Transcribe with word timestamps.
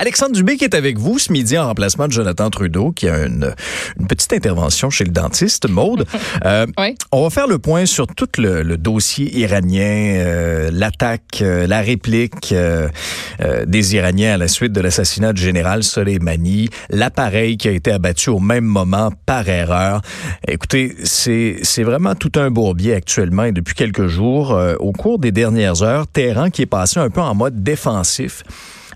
Alexandre 0.00 0.32
Dubé 0.32 0.56
qui 0.56 0.64
est 0.64 0.74
avec 0.74 0.98
vous 0.98 1.18
ce 1.18 1.30
midi 1.30 1.58
en 1.58 1.66
remplacement 1.66 2.06
de 2.06 2.12
Jonathan 2.12 2.48
Trudeau, 2.48 2.90
qui 2.90 3.06
a 3.06 3.26
une, 3.26 3.54
une 3.98 4.06
petite 4.06 4.32
intervention 4.32 4.88
chez 4.88 5.04
le 5.04 5.10
dentiste, 5.10 5.68
Maude. 5.68 6.06
Euh, 6.46 6.66
oui. 6.78 6.94
On 7.12 7.24
va 7.24 7.30
faire 7.30 7.46
le 7.46 7.58
point 7.58 7.84
sur 7.84 8.06
tout 8.06 8.28
le, 8.38 8.62
le 8.62 8.78
dossier 8.78 9.36
iranien, 9.36 10.14
euh, 10.20 10.70
l'attaque, 10.72 11.42
euh, 11.42 11.66
la 11.66 11.80
réplique 11.80 12.52
euh, 12.52 12.88
euh, 13.40 13.66
des 13.66 13.94
Iraniens 13.94 14.34
à 14.34 14.36
la 14.38 14.48
suite 14.48 14.72
de 14.72 14.80
l'assassinat 14.80 15.32
du 15.34 15.42
général 15.42 15.82
Soleimani, 15.82 16.70
l'appareil 16.88 17.58
qui 17.58 17.68
a 17.68 17.72
été 17.72 17.92
abattu 17.92 18.30
au 18.30 18.38
même 18.38 18.64
moment 18.64 19.10
par 19.26 19.48
erreur. 19.48 20.00
Écoutez, 20.48 20.96
c'est 21.04 21.58
c'est 21.62 21.82
vraiment 21.82 22.14
tout 22.14 22.32
un 22.36 22.50
bourbier 22.50 22.94
actuellement 22.94 23.44
et 23.44 23.52
depuis 23.52 23.74
quelques 23.74 24.06
jours, 24.06 24.58
au 24.78 24.92
cours 24.92 25.18
des 25.18 25.32
dernières 25.32 25.82
heures, 25.82 26.06
Téhéran 26.06 26.48
qui 26.50 26.62
est 26.62 26.66
passé 26.66 27.00
un 27.00 27.10
peu 27.10 27.20
en 27.20 27.34
mode 27.34 27.62
défensif 27.62 28.44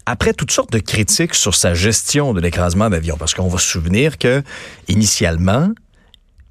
après 0.07 0.33
toutes 0.35 0.51
sortes 0.51 0.73
de 0.73 0.79
critiques 0.79 1.35
sur 1.35 1.55
sa 1.55 1.75
gestion 1.75 2.33
de 2.33 2.41
l'écrasement 2.41 2.91
d'avion, 2.91 3.17
parce 3.17 3.35
qu'on 3.35 3.49
va 3.49 3.59
se 3.59 3.69
souvenir 3.69 4.19
que, 4.19 4.43
initialement, 4.89 5.71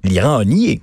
l'Iran 0.02 0.38
a 0.38 0.44
nié. 0.44 0.80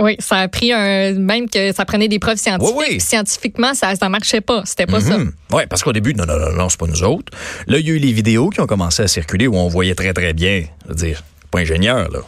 Oui, 0.00 0.16
ça 0.18 0.38
a 0.38 0.48
pris 0.48 0.72
un 0.72 1.12
même 1.14 1.48
que 1.48 1.72
ça 1.72 1.84
prenait 1.84 2.08
des 2.08 2.18
preuves 2.18 2.36
scientifiques. 2.36 2.76
Oui, 2.76 2.84
oui. 2.90 3.00
Scientifiquement, 3.00 3.74
ça 3.74 3.94
ça 3.94 4.08
marchait 4.08 4.40
pas, 4.40 4.62
c'était 4.64 4.86
pas 4.86 5.00
ça. 5.00 5.18
Mhm. 5.18 5.32
Oui, 5.52 5.62
parce 5.70 5.84
qu'au 5.84 5.92
début, 5.92 6.14
non 6.14 6.26
non 6.26 6.36
non 6.36 6.52
non, 6.52 6.68
c'est 6.68 6.80
pas 6.80 6.88
nous 6.88 7.04
autres. 7.04 7.32
Là, 7.68 7.78
il 7.78 7.86
y 7.86 7.90
a 7.90 7.94
eu 7.94 7.98
les 7.98 8.12
vidéos 8.12 8.50
qui 8.50 8.60
ont 8.60 8.66
commencé 8.66 9.04
à 9.04 9.08
circuler 9.08 9.46
où 9.46 9.54
on 9.54 9.68
voyait 9.68 9.94
très 9.94 10.12
très 10.12 10.32
bien, 10.32 10.64
je 10.84 10.88
veux 10.88 10.94
dire, 10.96 11.22
pas 11.54 11.60
ingénieur 11.60 12.08
là. 12.10 12.20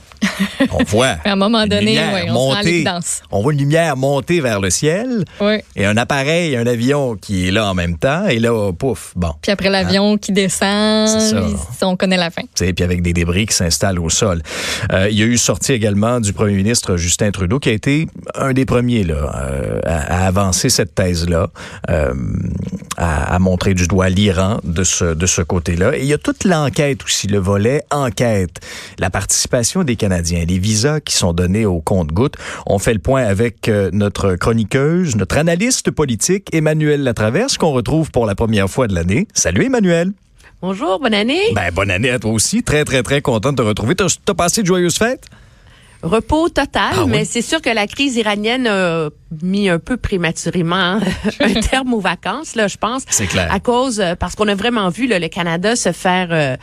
on 0.73 0.85
voit. 0.85 1.17
à 1.25 1.33
un 1.33 1.37
moment 1.37 1.67
donné, 1.67 1.99
oui, 1.99 2.21
on 2.29 2.33
monter, 2.33 2.85
On 3.31 3.43
voit 3.43 3.53
une 3.53 3.59
lumière 3.59 3.97
monter 3.97 4.41
vers 4.41 4.61
le 4.61 4.71
ciel. 4.71 5.25
Oui. 5.41 5.57
Et 5.75 5.85
un 5.85 5.97
appareil, 5.97 6.57
un 6.57 6.67
avion 6.67 7.17
qui 7.17 7.49
est 7.49 7.51
là 7.51 7.67
en 7.67 7.75
même 7.75 7.99
temps. 7.99 8.27
Et 8.27 8.39
là, 8.39 8.73
pouf, 8.73 9.13
bon. 9.17 9.33
Puis 9.43 9.53
après 9.53 9.71
l'avion 9.71 10.15
hein? 10.15 10.19
qui 10.19 10.33
descend, 10.33 11.09
on 11.83 11.97
connaît 11.97 12.17
la 12.17 12.31
fin. 12.31 12.43
Et 12.61 12.73
puis 12.73 12.85
avec 12.85 13.03
des 13.03 13.13
débris 13.13 13.47
qui 13.47 13.55
s'installent 13.55 13.99
au 13.99 14.11
sol. 14.11 14.43
Euh, 14.93 15.09
il 15.11 15.19
y 15.19 15.23
a 15.23 15.27
eu 15.27 15.39
sortie 15.39 15.73
également 15.73 16.21
du 16.21 16.33
premier 16.33 16.55
ministre 16.55 16.97
Justin 16.97 17.31
Trudeau, 17.31 17.59
qui 17.59 17.69
a 17.69 17.73
été 17.73 18.07
un 18.35 18.53
des 18.53 18.65
premiers 18.65 19.05
là, 19.05 19.33
euh, 19.35 19.81
à, 19.85 20.25
à, 20.25 20.27
avancer 20.27 20.69
cette 20.69 20.95
thèse-là, 20.95 21.49
euh, 21.91 22.15
à, 22.97 23.35
à, 23.35 23.39
montrer 23.39 23.75
du 23.75 23.87
doigt 23.87 24.09
l'Iran 24.09 24.59
de 24.65 24.85
ce, 24.85 25.05
de 25.05 25.27
ce 25.27 25.43
côté-là. 25.43 25.97
Et 25.97 26.01
il 26.01 26.07
y 26.07 26.13
a 26.13 26.19
toute 26.19 26.45
l'enquête 26.45 27.05
aussi, 27.05 27.27
le 27.27 27.39
volet 27.39 27.83
enquête, 27.91 28.61
la 28.99 29.11
participation 29.17 29.83
des 29.83 29.97
Canadiens, 29.97 30.45
les 30.47 30.59
visas 30.59 31.01
qui 31.01 31.17
sont 31.17 31.33
donnés 31.33 31.65
au 31.65 31.81
compte-gouttes. 31.81 32.35
On 32.67 32.79
fait 32.79 32.93
le 32.93 32.99
point 32.99 33.25
avec 33.25 33.67
euh, 33.67 33.89
notre 33.95 34.35
chroniqueuse, 34.35 35.17
notre 35.17 35.39
analyste 35.39 35.91
politique, 35.91 36.55
Emmanuel 36.55 37.03
Latraverse, 37.03 37.57
qu'on 37.57 37.73
retrouve 37.73 38.11
pour 38.11 38.27
la 38.27 38.35
première 38.35 38.69
fois 38.69 38.89
de 38.89 38.95
l'année. 38.95 39.27
Salut 39.33 39.65
Emmanuel. 39.65 40.13
Bonjour, 40.61 41.01
bonne 41.01 41.15
année. 41.15 41.41
Ben, 41.55 41.73
bonne 41.73 41.91
année 41.91 42.11
à 42.11 42.19
toi 42.19 42.31
aussi. 42.31 42.63
Très, 42.63 42.85
très, 42.85 43.03
très 43.03 43.23
content 43.23 43.53
de 43.53 43.57
te 43.57 43.63
retrouver. 43.63 43.95
T'as 43.95 44.15
as 44.29 44.35
passé 44.35 44.61
de 44.61 44.67
joyeuses 44.67 44.99
fêtes? 44.99 45.25
repos 46.03 46.51
total, 46.51 46.93
ah 46.95 47.05
mais 47.09 47.25
c'est 47.25 47.43
sûr 47.43 47.61
que 47.61 47.71
la 47.71 47.87
crise 47.87 48.17
iranienne 48.17 48.67
a 48.67 49.09
mis 49.43 49.69
un 49.69 49.79
peu 49.79 49.97
prématurément 49.97 51.01
un 51.41 51.55
terme 51.55 51.95
aux 51.95 52.01
vacances, 52.01 52.55
là, 52.55 52.69
je 52.69 52.77
pense. 52.77 53.03
C'est 53.09 53.27
clair. 53.27 53.49
À 53.51 53.61
cause, 53.61 53.99
euh, 53.99 54.15
parce 54.15 54.35
qu'on 54.35 54.47
a 54.47 54.55
vraiment 54.55 54.89
vu 54.91 55.07
là, 55.07 55.19
le 55.19 55.29
Canada 55.29 55.75
se 55.75 55.93
faire 55.93 56.29
euh, 56.31 56.57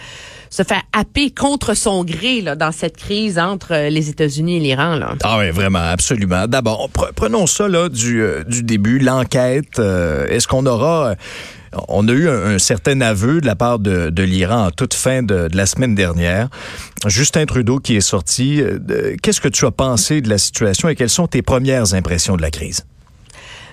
se 0.53 0.61
faire 0.61 0.83
happer 0.93 1.31
contre 1.31 1.73
son 1.73 2.03
gré 2.03 2.43
dans 2.43 2.71
cette 2.71 2.95
crise 2.95 3.39
entre 3.39 3.73
euh, 3.73 3.89
les 3.89 4.09
États-Unis 4.09 4.57
et 4.57 4.59
l'Iran. 4.59 4.97
Là. 4.97 5.15
Ah 5.23 5.39
oui, 5.39 5.49
vraiment, 5.49 5.79
absolument. 5.79 6.47
D'abord, 6.47 6.91
prenons 7.15 7.47
ça 7.47 7.67
du, 7.89 8.23
du 8.47 8.61
début, 8.61 8.99
l'enquête. 8.99 9.79
Est-ce 9.79 10.47
qu'on 10.47 10.67
aura 10.67 11.15
on 11.87 12.07
a 12.07 12.11
eu 12.11 12.29
un, 12.29 12.59
certain 12.59 13.01
aveu 13.01 13.41
de 13.41 13.47
la 13.47 13.55
part 13.55 13.79
de, 13.79 14.21
l'Iran 14.21 14.67
en 14.67 14.69
toute 14.69 14.93
fin 14.93 15.23
de, 15.23 15.47
de, 15.47 15.57
la 15.57 15.65
semaine 15.65 15.95
dernière. 15.95 16.49
Justin 17.07 17.45
Trudeau 17.47 17.79
qui 17.79 17.95
est 17.95 18.01
sorti. 18.01 18.61
Qu'est-ce 19.23 19.41
que 19.41 19.47
tu 19.47 19.65
as 19.65 19.71
pensé 19.71 20.21
de 20.21 20.29
la 20.29 20.37
situation 20.37 20.87
et 20.89 20.95
quelles 20.95 21.09
sont 21.09 21.25
tes 21.25 21.41
premières 21.41 21.95
impressions 21.95 22.37
de 22.37 22.43
la 22.43 22.51
crise? 22.51 22.85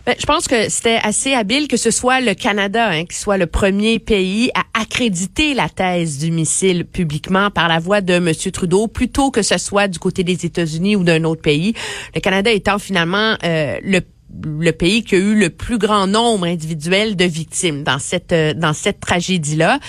Ben, 0.06 0.15
je 0.19 0.27
pense 0.27 0.49
que 0.49 0.69
c'était 0.69 0.99
assez 1.03 1.34
habile 1.34 1.69
que 1.69 1.77
ce 1.77 1.91
soit 1.91 2.21
le 2.21 2.34
Canada 2.34 2.88
hein, 2.88 3.05
qui 3.05 3.16
soit 3.16 3.37
le 3.37 3.47
premier 3.47 3.99
pays 3.99 4.50
à 4.55 4.81
accréditer 4.81 5.55
la 5.55 5.69
thèse 5.69 6.19
du 6.19 6.31
missile 6.31 6.84
publiquement 6.84 7.50
par 7.50 7.69
la 7.69 7.78
voix 7.78 8.00
de 8.00 8.15
M. 8.15 8.33
Trudeau, 8.53 8.88
plutôt 8.88 9.31
que 9.31 9.43
ce 9.43 9.59
soit 9.59 9.88
du 9.88 9.99
côté 9.99 10.25
des 10.25 10.47
États-Unis 10.47 10.97
ou 10.97 11.05
d'un 11.05 11.25
autre 11.25 11.43
pays. 11.43 11.75
Le 12.15 12.21
Canada 12.21 12.50
étant 12.50 12.78
finalement 12.78 13.37
euh, 13.44 13.78
le 13.83 14.00
le 14.44 14.71
pays 14.71 15.03
qui 15.03 15.16
a 15.16 15.19
eu 15.19 15.34
le 15.34 15.50
plus 15.50 15.78
grand 15.78 16.06
nombre 16.06 16.47
individuel 16.47 17.17
de 17.17 17.25
victimes 17.25 17.82
dans 17.82 17.99
cette 17.99 18.32
euh, 18.32 18.55
dans 18.55 18.72
cette 18.72 19.00
tragédie 19.00 19.56
là. 19.56 19.81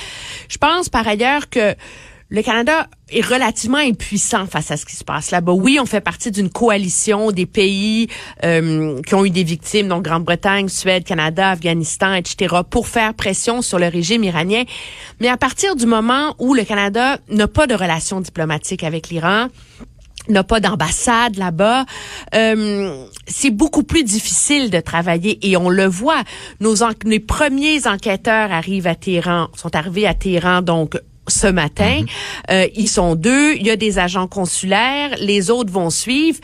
Je 0.49 0.57
pense 0.57 0.89
par 0.89 1.07
ailleurs 1.07 1.49
que 1.49 1.75
le 2.31 2.41
Canada 2.41 2.87
est 3.09 3.25
relativement 3.25 3.77
impuissant 3.77 4.45
face 4.45 4.71
à 4.71 4.77
ce 4.77 4.85
qui 4.85 4.95
se 4.95 5.03
passe 5.03 5.31
là-bas. 5.31 5.51
Oui, 5.51 5.79
on 5.81 5.85
fait 5.85 5.99
partie 5.99 6.31
d'une 6.31 6.49
coalition 6.49 7.31
des 7.31 7.45
pays 7.45 8.07
euh, 8.45 9.01
qui 9.01 9.15
ont 9.15 9.25
eu 9.25 9.29
des 9.29 9.43
victimes, 9.43 9.89
donc 9.89 10.03
Grande-Bretagne, 10.03 10.69
Suède, 10.69 11.03
Canada, 11.03 11.49
Afghanistan, 11.49 12.13
etc., 12.13 12.55
pour 12.69 12.87
faire 12.87 13.13
pression 13.13 13.61
sur 13.61 13.79
le 13.79 13.87
régime 13.87 14.23
iranien. 14.23 14.63
Mais 15.19 15.27
à 15.27 15.35
partir 15.35 15.75
du 15.75 15.85
moment 15.85 16.33
où 16.39 16.53
le 16.53 16.63
Canada 16.63 17.17
n'a 17.27 17.49
pas 17.49 17.67
de 17.67 17.75
relations 17.75 18.21
diplomatiques 18.21 18.85
avec 18.85 19.09
l'Iran, 19.09 19.49
n'a 20.29 20.45
pas 20.45 20.61
d'ambassade 20.61 21.35
là-bas. 21.35 21.85
Euh, 22.33 23.05
c'est 23.27 23.49
beaucoup 23.49 23.83
plus 23.83 24.05
difficile 24.05 24.69
de 24.69 24.79
travailler 24.79 25.37
et 25.45 25.57
on 25.57 25.69
le 25.69 25.85
voit. 25.85 26.23
Nos, 26.61 26.75
premiers 27.27 27.87
enquêteurs 27.87 28.53
arrivent 28.53 28.87
à 28.87 28.95
Téhéran, 28.95 29.49
sont 29.55 29.75
arrivés 29.75 30.07
à 30.07 30.13
Téhéran 30.13 30.61
donc 30.61 30.97
ce 31.27 31.47
matin. 31.47 32.01
Mhm. 32.01 32.07
euh, 32.51 32.67
ils 32.75 32.89
sont 32.89 33.15
deux. 33.15 33.53
Il 33.55 33.65
y 33.65 33.69
a 33.69 33.75
des 33.75 33.99
agents 33.99 34.27
consulaires. 34.27 35.15
Les 35.19 35.49
autres 35.49 35.71
vont 35.71 35.89
suivre. 35.89 36.39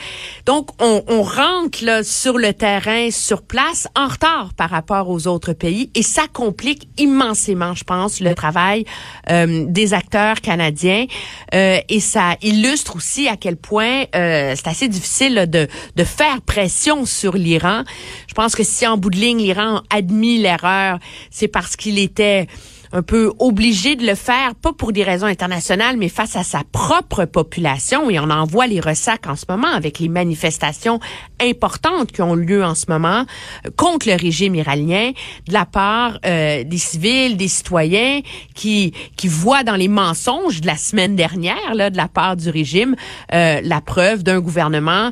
Donc, 0.46 0.70
on, 0.82 1.04
on, 1.08 1.24
rentre 1.24 1.84
là, 1.84 2.04
sur 2.04 2.38
le 2.38 2.54
terrain, 2.54 3.10
sur 3.12 3.42
place, 3.42 3.88
en 3.96 4.08
retard 4.08 4.52
par 4.56 4.70
rapport 4.70 5.10
aux 5.10 5.28
autres 5.28 5.54
pays. 5.54 5.90
Et 5.96 6.04
ça 6.04 6.24
complique 6.32 6.88
immensément, 6.98 7.74
je 7.74 7.84
pense, 7.84 8.20
le 8.20 8.36
travail 8.36 8.86
euh, 9.30 9.66
des 9.68 9.94
acteurs 9.94 10.42
canadiens. 10.42 11.06
Euh, 11.54 11.80
et 11.90 12.00
ça 12.00 12.36
illustre 12.42 12.96
aussi 12.96 13.28
à 13.28 13.36
quel 13.36 13.58
point 13.58 14.06
euh, 14.16 14.54
c'est 14.56 14.68
assez 14.68 14.88
difficile 14.88 15.48
de, 15.50 15.68
de 15.96 16.04
faire 16.04 16.42
pression 16.42 17.06
sur 17.06 17.34
l'Iran. 17.34 17.84
Je 18.28 18.34
pense 18.34 18.56
que 18.56 18.64
si 18.64 18.86
en 18.86 18.98
bout 18.98 19.10
de 19.10 19.18
ligne, 19.18 19.40
l'Iran 19.40 19.82
a 19.90 19.98
admis 19.98 20.38
l'erreur, 20.38 21.00
c'est 21.32 21.48
parce 21.48 21.76
qu'il 21.76 21.98
était 22.00 22.48
un 22.92 23.02
peu 23.02 23.32
obligé 23.40 23.96
de 23.96 24.06
le 24.06 24.16
faire, 24.16 24.56
pas 24.56 24.74
pour 24.74 24.92
des 24.92 25.04
raisons 25.04 25.28
internationales, 25.28 25.98
mais 25.98 26.10
face 26.10 26.36
à 26.36 26.44
sa 26.44 26.64
propre 26.72 27.26
population. 27.26 28.10
Et 28.10 28.20
on 28.20 28.30
en 28.30 28.46
voit 28.46 28.68
les 28.68 28.80
ressacs 28.80 29.28
en 29.28 29.36
ce 29.36 29.46
moment 29.50 29.68
avec 29.68 30.00
les 30.00 30.10
manifestations 30.10 31.00
importantes 31.42 32.12
qui 32.12 32.22
ont 32.22 32.36
lieu 32.36 32.64
en 32.64 32.76
ce 32.76 32.86
moment 32.90 33.26
euh, 33.66 33.70
contre 33.76 34.08
le 34.08 34.16
régime 34.16 34.56
iranien 34.56 35.12
de 35.48 35.54
la 35.54 35.66
part 35.66 36.20
euh, 36.26 36.64
des 36.64 36.78
civils, 36.78 37.38
des 37.38 37.48
citoyens 37.48 38.22
qui 38.56 38.94
qui 39.16 39.28
voient 39.28 39.64
dans 39.64 39.76
les 39.76 39.88
mensonges 39.88 40.62
de 40.62 40.68
la 40.68 40.78
semaine 40.78 41.16
dernière 41.16 41.76
là 41.76 41.90
de 41.90 41.98
la 41.98 42.08
part 42.08 42.36
du 42.36 42.50
régime 42.50 42.96
euh, 43.34 43.62
la 43.64 43.82
preuve 43.82 44.24
d'un 44.24 44.40
gouvernement 44.40 45.12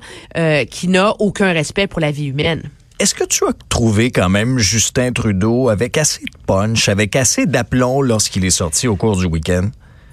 qui 0.70 0.88
n'a 0.88 1.14
aucun 1.20 1.52
respect 1.52 1.88
pour 1.88 2.00
la 2.00 2.12
vie 2.12 2.26
humaine. 2.26 2.70
Est-ce 2.98 3.14
que 3.14 3.26
tu 3.26 3.46
as 3.46 3.52
trouvé 3.68 4.10
quand 4.10 4.30
même 4.30 4.58
Justin 4.58 5.12
Trudeau 5.12 5.68
avec 5.68 5.98
assez 5.98 6.22
de 6.22 6.38
punch, 6.48 6.88
avec 6.88 7.18
assez 7.18 7.46
d'aplomb 7.46 8.02
lorsqu'il 8.02 8.46
est 8.46 8.52
sorti 8.52 8.88
au 8.88 8.96
cours 8.96 9.18
du 9.18 9.26
week-end? 9.26 9.70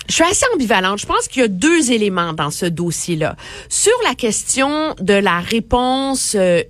Je 0.08 0.14
suis 0.14 0.24
assez 0.24 0.44
ambivalente. 0.52 0.98
Je 0.98 1.06
pense 1.06 1.28
qu'il 1.28 1.42
y 1.42 1.44
a 1.44 1.48
deux 1.48 1.92
éléments 1.92 2.32
dans 2.32 2.50
ce 2.50 2.66
dossier-là. 2.66 3.36
Sur 3.68 3.92
la 4.02 4.16
question 4.16 4.96
de 5.00 5.14
la 5.14 5.38
réponse 5.38 6.34
euh, 6.36 6.62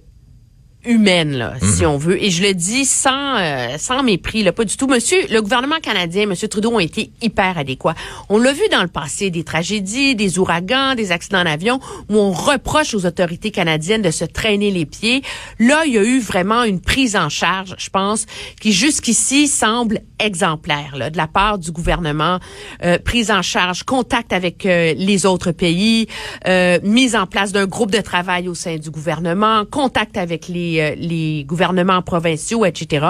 humaine, 0.85 1.33
là, 1.33 1.55
si 1.63 1.83
mhm. 1.83 1.91
on 1.91 1.97
veut. 1.97 2.23
Et 2.23 2.31
je 2.31 2.43
le 2.43 2.55
dis 2.55 2.85
sans 2.85 3.37
euh, 3.37 3.77
sans 3.79 4.03
mépris, 4.03 4.43
là, 4.43 4.53
pas 4.53 4.65
du 4.65 4.77
tout. 4.77 4.87
Monsieur, 4.87 5.19
le 5.31 5.41
gouvernement 5.41 5.79
canadien, 5.81 6.27
Monsieur 6.27 6.49
Trudeau, 6.49 6.73
ont 6.73 6.81
été 6.81 7.11
hyper 7.23 7.59
adéquats. 7.59 7.95
On 8.29 8.39
l'a 8.39 8.53
vu 8.53 8.63
dans 8.71 8.83
le 8.83 8.89
passé, 8.89 9.31
des 9.31 9.45
tragédies, 9.45 10.15
des 10.15 10.39
ouragans, 10.39 10.95
des 10.95 11.13
accidents 11.13 11.45
d'avion, 11.45 11.81
où 12.09 12.17
on 12.17 12.33
reproche 12.33 12.95
aux 12.95 13.07
autorités 13.07 13.51
canadiennes 13.51 14.03
de 14.03 14.11
se 14.11 14.25
traîner 14.25 14.71
les 14.71 14.87
pieds. 14.87 15.23
Là, 15.59 15.85
il 15.87 15.93
y 15.93 15.99
a 15.99 16.03
eu 16.03 16.21
vraiment 16.21 16.65
une 16.65 16.81
prise 16.81 17.17
en 17.17 17.29
charge, 17.29 17.75
je 17.79 17.91
pense, 17.91 18.27
qui 18.61 18.73
jusqu'ici 18.73 19.49
semble 19.49 20.01
exemplaire, 20.19 20.97
là, 20.97 21.11
de 21.11 21.17
la 21.17 21.27
part 21.27 21.59
du 21.59 21.73
gouvernement. 21.73 22.39
Euh, 22.85 22.99
prise 22.99 23.31
en 23.31 23.43
charge, 23.43 23.83
contact 23.85 24.33
avec 24.33 24.67
euh, 24.67 24.95
les 24.97 25.27
autres 25.27 25.53
pays, 25.53 26.07
euh, 26.47 26.79
mise 26.83 27.17
en 27.17 27.27
place 27.27 27.53
d'un 27.53 27.67
groupe 27.67 27.91
de 27.91 28.01
travail 28.01 28.49
au 28.49 28.55
sein 28.55 28.77
du 28.77 28.91
gouvernement, 28.91 29.65
contact 29.71 30.17
avec 30.17 30.49
les 30.49 30.72
euh, 30.81 30.95
les, 30.97 31.45
gouvernements 31.45 32.03
provinciaux, 32.03 32.65
etc., 32.65 33.07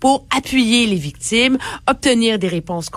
pour 0.00 0.26
appuyer 0.36 0.86
les 0.86 0.96
victimes, 0.96 1.58
obtenir 1.88 2.38
des 2.38 2.48
réponses 2.48 2.90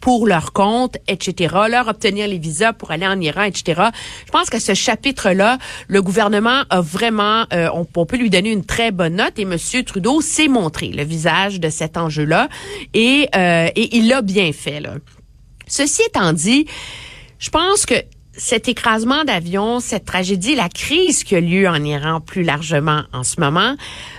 pour 0.00 0.26
leur 0.26 0.52
compte, 0.52 0.96
etc., 1.08 1.54
leur 1.68 1.88
obtenir 1.88 2.28
les 2.28 2.38
visas 2.38 2.72
pour 2.72 2.90
aller 2.90 3.06
en 3.06 3.20
Iran, 3.20 3.42
etc. 3.42 3.82
Je 4.26 4.30
pense 4.30 4.48
qu'à 4.50 4.60
ce 4.60 4.74
chapitre-là, 4.74 5.58
le 5.88 6.02
gouvernement 6.02 6.62
a 6.70 6.80
vraiment, 6.80 7.44
euh, 7.52 7.68
on, 7.74 8.04
peut 8.04 8.16
lui 8.16 8.30
donner 8.30 8.52
une 8.52 8.64
très 8.64 8.90
bonne 8.90 9.16
note 9.16 9.38
et 9.38 9.42
M. 9.42 9.56
Trudeau 9.84 10.20
s'est 10.20 10.48
montré 10.48 10.88
le 10.88 11.04
visage 11.04 11.60
de 11.60 11.68
cet 11.68 11.96
enjeu-là 11.96 12.48
et, 12.94 13.28
euh, 13.34 13.68
et 13.74 13.96
il 13.96 14.08
l'a 14.08 14.22
bien 14.22 14.52
fait. 14.52 14.80
Là. 14.80 14.94
Ceci 15.66 16.02
étant 16.06 16.32
dit, 16.32 16.66
je 17.38 17.50
pense 17.50 17.84
que 17.84 17.94
cet 18.38 18.68
écrasement 18.68 19.24
d'avion, 19.24 19.80
cette 19.80 20.04
tragédie, 20.04 20.54
la 20.54 20.68
crise 20.68 21.24
qui 21.24 21.36
a 21.36 21.40
lieu 21.40 21.68
en 21.68 21.82
Iran 21.84 22.20
plus 22.20 22.44
largement 22.44 23.02
en 23.12 23.24
ce 23.24 23.40
moment, 23.40 23.74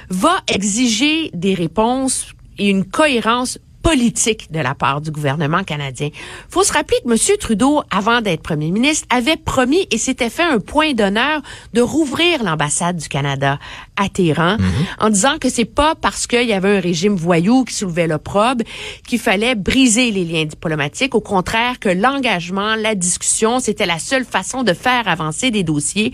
va 0.10 0.36
exiger 0.48 1.31
des 1.33 1.54
réponses 1.54 2.27
et 2.57 2.69
une 2.69 2.86
cohérence 2.86 3.57
politique 3.81 4.52
de 4.52 4.60
la 4.60 4.76
part 4.76 5.02
du 5.02 5.12
gouvernement 5.12 5.64
canadien. 5.64 6.10
Faut 6.50 6.64
se 6.64 6.74
rappeler 6.74 6.98
que 7.06 7.12
M. 7.12 7.38
Trudeau, 7.40 7.81
avant 7.92 8.22
d'être 8.22 8.42
premier 8.42 8.72
ministre, 8.72 9.08
avait 9.10 9.38
promis 9.38 9.88
et 9.92 9.98
s'était 9.98 10.30
fait 10.30 10.44
un 10.44 10.60
point 10.60 10.94
d'honneur 10.94 11.42
de 11.74 11.81
rouvrir 11.81 12.44
l'ambassade 12.44 12.98
du 12.98 13.08
Canada 13.08 13.60
à 13.96 14.10
Téhéran 14.10 14.58
mhm. 14.60 14.70
en 15.00 15.10
disant 15.10 15.38
que 15.40 15.50
c'est 15.50 15.66
pas 15.66 15.96
parce 15.96 16.28
qu'il 16.28 16.48
y 16.48 16.54
avait 16.54 16.78
un 16.78 16.81
régime 16.81 17.16
voyou 17.16 17.64
qui 17.64 17.74
soulevait 17.74 18.08
l'opprobre 18.08 18.64
qu'il 19.08 19.20
fallait 19.20 19.56
briser 19.56 20.12
les 20.12 20.25
liens 20.25 20.46
diplomatiques. 20.46 21.16
Au 21.16 21.22
contraire, 21.22 21.80
que 21.80 21.90
l'engagement, 21.90 22.75
la 22.75 22.96
discussion, 22.96 23.60
c'était 23.60 23.86
la 23.86 24.00
seule 24.00 24.25
façon 24.25 24.64
de 24.64 24.74
faire 24.74 25.08
avancer 25.08 25.52
des 25.52 25.64
dossiers. 25.64 26.14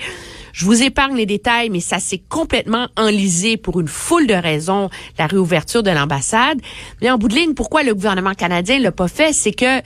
Je 0.55 0.63
vous 0.63 0.83
épargne 0.83 1.17
les 1.17 1.25
détails, 1.25 1.69
mais 1.69 1.81
ça 1.81 1.99
s'est 1.99 2.21
complètement 2.29 2.87
enlisé 2.95 3.57
pour 3.57 3.81
une 3.81 3.89
foule 3.89 4.25
de 4.25 4.33
raisons, 4.33 4.89
la 5.19 5.27
réouverture 5.27 5.83
de 5.83 5.91
l'ambassade. 5.91 6.61
Mais 7.01 7.11
en 7.11 7.17
bout 7.17 7.27
de 7.27 7.35
ligne, 7.35 7.53
pourquoi 7.53 7.83
le 7.83 7.93
gouvernement 7.93 8.33
canadien 8.33 8.79
l'a 8.79 8.93
pas 8.93 9.09
fait, 9.09 9.33
c'est 9.33 9.51
que 9.51 9.81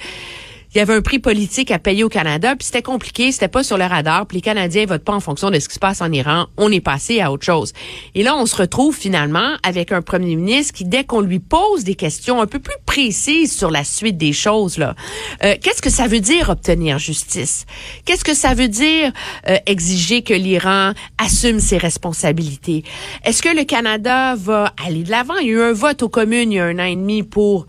il 0.73 0.77
y 0.77 0.81
avait 0.81 0.93
un 0.93 1.01
prix 1.01 1.19
politique 1.19 1.71
à 1.71 1.79
payer 1.79 2.03
au 2.03 2.09
Canada, 2.09 2.55
puis 2.55 2.65
c'était 2.65 2.83
compliqué, 2.83 3.31
c'était 3.31 3.47
pas 3.47 3.63
sur 3.63 3.77
le 3.77 3.85
radar, 3.85 4.27
puis 4.27 4.37
les 4.37 4.41
Canadiens 4.41 4.85
votent 4.85 5.03
pas 5.03 5.13
en 5.13 5.19
fonction 5.19 5.49
de 5.49 5.59
ce 5.59 5.67
qui 5.67 5.75
se 5.75 5.79
passe 5.79 6.01
en 6.01 6.11
Iran. 6.11 6.45
On 6.57 6.71
est 6.71 6.79
passé 6.79 7.21
à 7.21 7.31
autre 7.31 7.45
chose. 7.45 7.73
Et 8.13 8.21
là, 8.21 8.35
on 8.37 8.45
se 8.45 8.55
retrouve 8.55 8.95
finalement 8.95 9.55
avec 9.63 9.91
un 9.91 10.01
premier 10.01 10.35
ministre 10.35 10.73
qui, 10.73 10.85
dès 10.85 11.03
qu'on 11.03 11.21
lui 11.21 11.39
pose 11.39 11.83
des 11.83 11.95
questions 11.95 12.39
un 12.39 12.45
peu 12.45 12.59
plus 12.59 12.75
précises 12.85 13.57
sur 13.57 13.71
la 13.71 13.83
suite 13.83 14.17
des 14.17 14.33
choses, 14.33 14.77
là, 14.77 14.95
euh, 15.43 15.55
qu'est-ce 15.61 15.81
que 15.81 15.89
ça 15.89 16.07
veut 16.07 16.19
dire 16.19 16.49
obtenir 16.49 16.99
justice? 16.99 17.65
Qu'est-ce 18.05 18.23
que 18.23 18.35
ça 18.35 18.53
veut 18.53 18.67
dire 18.67 19.11
euh, 19.47 19.57
exiger 19.65 20.21
que 20.21 20.33
l'Iran 20.35 20.93
assume 21.17 21.59
ses 21.59 21.77
responsabilités? 21.77 22.83
Est-ce 23.25 23.41
que 23.41 23.49
le 23.49 23.63
Canada 23.63 24.35
va 24.35 24.73
aller 24.85 25.03
de 25.03 25.09
l'avant? 25.09 25.37
Il 25.37 25.47
y 25.47 25.49
a 25.49 25.53
eu 25.53 25.61
un 25.61 25.73
vote 25.73 26.03
aux 26.03 26.09
communes 26.09 26.51
il 26.51 26.55
y 26.55 26.59
a 26.59 26.65
un 26.65 26.77
an 26.79 26.83
et 26.83 26.95
demi 26.95 27.23
pour 27.23 27.65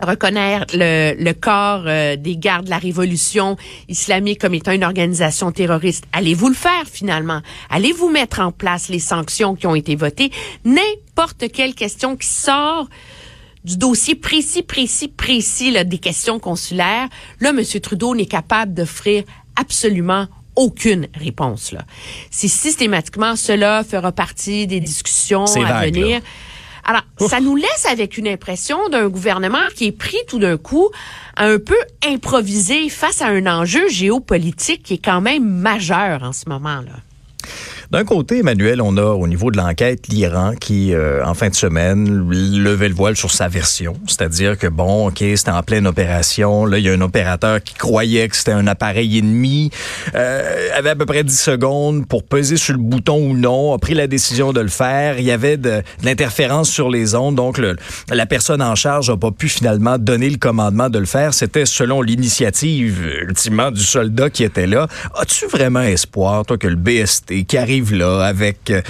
reconnaître 0.00 0.74
le, 0.76 1.14
le 1.18 1.32
corps 1.32 1.84
euh, 1.86 2.16
des 2.16 2.36
gardes 2.36 2.66
de 2.66 2.70
la 2.70 2.78
révolution 2.78 3.56
islamique 3.88 4.40
comme 4.40 4.54
étant 4.54 4.72
une 4.72 4.84
organisation 4.84 5.52
terroriste. 5.52 6.04
Allez-vous 6.12 6.48
le 6.48 6.54
faire 6.54 6.84
finalement? 6.90 7.40
Allez-vous 7.70 8.10
mettre 8.10 8.40
en 8.40 8.52
place 8.52 8.88
les 8.88 8.98
sanctions 8.98 9.54
qui 9.54 9.66
ont 9.66 9.74
été 9.74 9.96
votées? 9.96 10.30
N'importe 10.64 11.50
quelle 11.52 11.74
question 11.74 12.16
qui 12.16 12.26
sort 12.26 12.88
du 13.64 13.78
dossier 13.78 14.14
précis, 14.14 14.62
précis, 14.62 15.08
précis 15.08 15.70
là, 15.70 15.84
des 15.84 15.98
questions 15.98 16.38
consulaires, 16.38 17.08
là, 17.40 17.50
M. 17.50 17.62
Trudeau 17.80 18.14
n'est 18.14 18.26
capable 18.26 18.74
d'offrir 18.74 19.24
absolument 19.56 20.28
aucune 20.56 21.08
réponse. 21.14 21.72
Là. 21.72 21.84
Si 22.30 22.48
systématiquement 22.48 23.36
cela 23.36 23.82
fera 23.82 24.12
partie 24.12 24.66
des 24.66 24.80
discussions 24.80 25.44
à 25.44 25.86
venir. 25.86 26.20
Alors, 26.84 27.02
ça 27.28 27.40
nous 27.40 27.56
laisse 27.56 27.86
avec 27.90 28.18
une 28.18 28.28
impression 28.28 28.88
d'un 28.90 29.08
gouvernement 29.08 29.66
qui 29.74 29.86
est 29.86 29.92
pris 29.92 30.18
tout 30.28 30.38
d'un 30.38 30.58
coup 30.58 30.90
un 31.36 31.58
peu 31.58 31.76
improviser 32.06 32.88
face 32.88 33.22
à 33.22 33.28
un 33.28 33.46
enjeu 33.46 33.88
géopolitique 33.88 34.82
qui 34.82 34.94
est 34.94 35.04
quand 35.04 35.20
même 35.20 35.44
majeur 35.44 36.22
en 36.22 36.32
ce 36.32 36.48
moment-là. 36.48 36.92
D'un 37.94 38.04
côté, 38.04 38.40
Emmanuel, 38.40 38.82
on 38.82 38.96
a 38.96 39.04
au 39.04 39.28
niveau 39.28 39.52
de 39.52 39.56
l'enquête 39.56 40.08
l'Iran 40.08 40.54
qui, 40.58 40.92
euh, 40.92 41.24
en 41.24 41.34
fin 41.34 41.48
de 41.48 41.54
semaine, 41.54 42.28
levait 42.28 42.88
le 42.88 42.94
voile 42.94 43.14
sur 43.14 43.30
sa 43.30 43.46
version. 43.46 43.94
C'est-à-dire 44.08 44.58
que, 44.58 44.66
bon, 44.66 45.06
OK, 45.06 45.18
c'était 45.36 45.52
en 45.52 45.62
pleine 45.62 45.86
opération. 45.86 46.66
Là, 46.66 46.78
il 46.78 46.84
y 46.84 46.88
a 46.88 46.92
un 46.92 47.00
opérateur 47.02 47.62
qui 47.62 47.74
croyait 47.74 48.28
que 48.28 48.34
c'était 48.34 48.50
un 48.50 48.66
appareil 48.66 49.18
ennemi, 49.18 49.70
euh, 50.16 50.70
avait 50.74 50.90
à 50.90 50.96
peu 50.96 51.06
près 51.06 51.22
10 51.22 51.38
secondes 51.38 52.08
pour 52.08 52.24
peser 52.24 52.56
sur 52.56 52.74
le 52.74 52.80
bouton 52.80 53.30
ou 53.30 53.36
non, 53.36 53.74
a 53.74 53.78
pris 53.78 53.94
la 53.94 54.08
décision 54.08 54.52
de 54.52 54.60
le 54.60 54.66
faire. 54.66 55.20
Il 55.20 55.24
y 55.24 55.30
avait 55.30 55.56
de, 55.56 55.80
l'interférence 56.02 56.70
sur 56.70 56.90
les 56.90 57.14
ondes, 57.14 57.36
donc 57.36 57.60
la 58.08 58.26
personne 58.26 58.60
en 58.60 58.74
charge 58.74 59.08
n'a 59.08 59.16
pas 59.16 59.30
pu 59.30 59.48
finalement 59.48 59.98
donner 59.98 60.30
le 60.30 60.38
commandement 60.38 60.90
de 60.90 60.98
le 60.98 61.06
faire. 61.06 61.32
C'était 61.32 61.64
selon 61.64 62.02
l'initiative, 62.02 63.06
ultimement, 63.22 63.70
du 63.70 63.84
soldat 63.84 64.30
qui 64.30 64.42
était 64.42 64.66
là. 64.66 64.88
As-tu 65.16 65.46
vraiment 65.46 65.82
espoir, 65.82 66.44
toi, 66.44 66.58
que 66.58 66.66
le 66.66 66.74
BST 66.74 67.46
qui 67.46 67.56
arrive 67.56 67.83
là 67.92 68.24
avec 68.24 68.70
euh, 68.70 68.82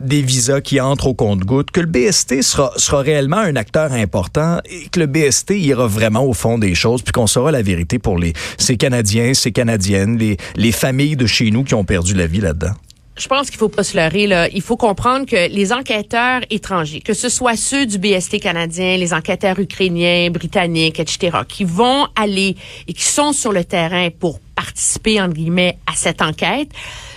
des 0.00 0.22
visas 0.22 0.60
qui 0.60 0.80
entrent 0.80 1.06
au 1.06 1.14
compte-gouttes, 1.14 1.70
que 1.70 1.80
le 1.80 1.86
BST 1.86 2.42
sera, 2.42 2.72
sera 2.76 3.00
réellement 3.00 3.38
un 3.38 3.56
acteur 3.56 3.92
important 3.92 4.58
et 4.64 4.88
que 4.88 5.00
le 5.00 5.06
BST 5.06 5.52
ira 5.52 5.86
vraiment 5.86 6.24
au 6.24 6.32
fond 6.32 6.58
des 6.58 6.74
choses, 6.74 7.02
puis 7.02 7.12
qu'on 7.12 7.26
saura 7.26 7.50
la 7.50 7.62
vérité 7.62 7.98
pour 7.98 8.18
les, 8.18 8.32
ces 8.58 8.76
Canadiens, 8.76 9.34
ces 9.34 9.52
Canadiennes, 9.52 10.18
les, 10.18 10.36
les 10.56 10.72
familles 10.72 11.16
de 11.16 11.26
chez 11.26 11.50
nous 11.50 11.64
qui 11.64 11.74
ont 11.74 11.84
perdu 11.84 12.14
la 12.14 12.26
vie 12.26 12.40
là-dedans 12.40 12.74
je 13.16 13.28
pense 13.28 13.50
qu'il 13.50 13.58
faut 13.58 13.68
pas 13.68 13.84
se 13.84 13.96
leurrer 13.96 14.26
là. 14.26 14.48
Il 14.48 14.62
faut 14.62 14.76
comprendre 14.76 15.26
que 15.26 15.48
les 15.48 15.72
enquêteurs 15.72 16.40
étrangers, 16.50 17.00
que 17.00 17.12
ce 17.12 17.28
soit 17.28 17.56
ceux 17.56 17.86
du 17.86 17.98
BST 17.98 18.40
canadien, 18.40 18.96
les 18.96 19.12
enquêteurs 19.12 19.58
ukrainiens, 19.58 20.30
britanniques, 20.30 20.98
etc., 20.98 21.38
qui 21.46 21.64
vont 21.64 22.06
aller 22.16 22.56
et 22.88 22.92
qui 22.92 23.04
sont 23.04 23.32
sur 23.32 23.52
le 23.52 23.64
terrain 23.64 24.08
pour 24.10 24.40
participer 24.54 25.20
entre 25.20 25.34
guillemets 25.34 25.76
à 25.86 25.94
cette 25.94 26.22
enquête, 26.22 26.68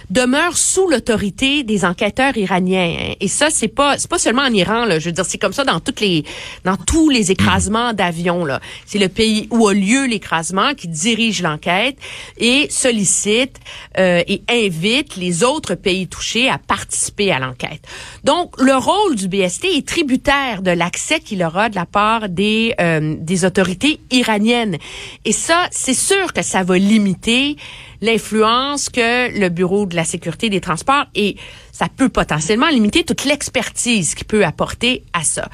demeure 0.10 0.57
sous 0.57 0.90
l'autorité 0.90 1.63
des 1.63 1.86
enquêteurs 1.86 2.38
iraniens. 2.38 3.13
Et 3.19 3.28
ça, 3.28 3.50
c'est 3.50 3.68
pas 3.68 3.98
c'est 3.98 4.10
pas 4.10 4.19
seulement 4.19 4.44
en 4.44 4.54
Iran. 4.54 4.86
Là. 4.86 5.00
Je 5.00 5.06
veux 5.06 5.12
dire, 5.12 5.25
c'est 5.25 5.38
comme 5.38 5.54
ça 5.54 5.63
dans 5.63 5.80
toutes 5.80 6.02
les 6.02 6.24
dans 6.63 6.78
tous 6.78 7.10
les 7.10 7.31
écrasements 7.31 7.94
d'avions. 7.94 8.46
Là, 8.46 8.60
c'est 8.86 9.00
le 9.00 9.10
pays 9.10 9.48
où 9.52 9.68
a 9.68 9.74
lieu 9.74 10.06
l'écrasement 10.06 10.74
qui 10.74 10.88
dirige 10.88 11.42
l'enquête 11.42 11.98
et 12.38 12.68
sollicite 12.69 13.57
euh, 13.98 14.24
et 14.28 14.42
invite 14.50 15.16
les 15.16 15.44
autres 15.44 15.75
pays 15.75 16.07
touchés 16.07 16.50
à 16.50 16.57
participer 16.57 17.31
à 17.31 17.40
l'enquête. 17.40 17.81
Donc, 18.24 18.60
le 18.62 18.75
rôle 18.75 19.16
du 19.16 19.28
BST 19.28 19.66
est 19.66 19.88
tributaire 19.88 20.62
de 20.62 20.72
l'accès 20.72 21.19
qu'il 21.19 21.44
aura 21.44 21.69
de 21.69 21.75
la 21.75 21.86
part 21.86 22.30
des 22.30 22.74
euh, 22.80 23.16
des 23.19 23.46
autorités 23.46 24.00
iraniennes. 24.12 24.78
Et 25.25 25.31
ça, 25.31 25.68
c'est 25.72 25.94
sûr 25.94 26.34
que 26.34 26.42
ça 26.42 26.63
va 26.63 26.78
limiter 26.78 27.57
l'influence 28.06 28.90
que 28.90 29.38
le 29.38 29.50
Bureau 29.50 29.86
de 29.86 29.96
la 29.96 30.06
sécurité 30.06 30.50
des 30.50 30.62
transports 30.62 31.06
et 31.16 31.36
ça 31.72 31.88
peut 31.94 32.10
potentiellement 32.10 32.69
limiter 32.69 33.04
toute 33.04 33.25
l'expertise 33.25 34.16
qu'il 34.16 34.28
peut 34.28 34.46
apporter 34.46 35.04
à 35.13 35.24
ça. 35.24 35.50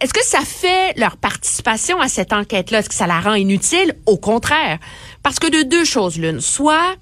Est-ce 0.00 0.12
que 0.12 0.24
ça 0.24 0.40
fait 0.40 0.98
leur 0.98 1.16
participation 1.16 2.00
à 2.00 2.08
cette 2.08 2.32
enquête-là? 2.32 2.80
Est-ce 2.80 2.88
que 2.88 2.94
ça 2.94 3.06
la 3.06 3.20
rend 3.20 3.34
inutile? 3.34 3.94
Au 4.06 4.16
contraire. 4.16 4.78
Parce 5.22 5.38
que 5.38 5.46
de 5.46 5.68
deux 5.68 5.84
choses 5.84 6.18
l'une. 6.18 6.40
Soit 6.40 6.96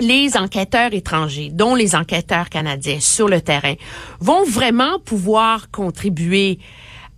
les 0.00 0.36
enquêteurs 0.36 0.92
étrangers, 0.92 1.50
dont 1.50 1.74
les 1.74 1.94
enquêteurs 1.94 2.48
canadiens 2.50 3.00
sur 3.00 3.28
le 3.28 3.40
terrain, 3.40 3.74
vont 4.20 4.44
vraiment 4.44 4.98
pouvoir 4.98 5.70
contribuer 5.70 6.58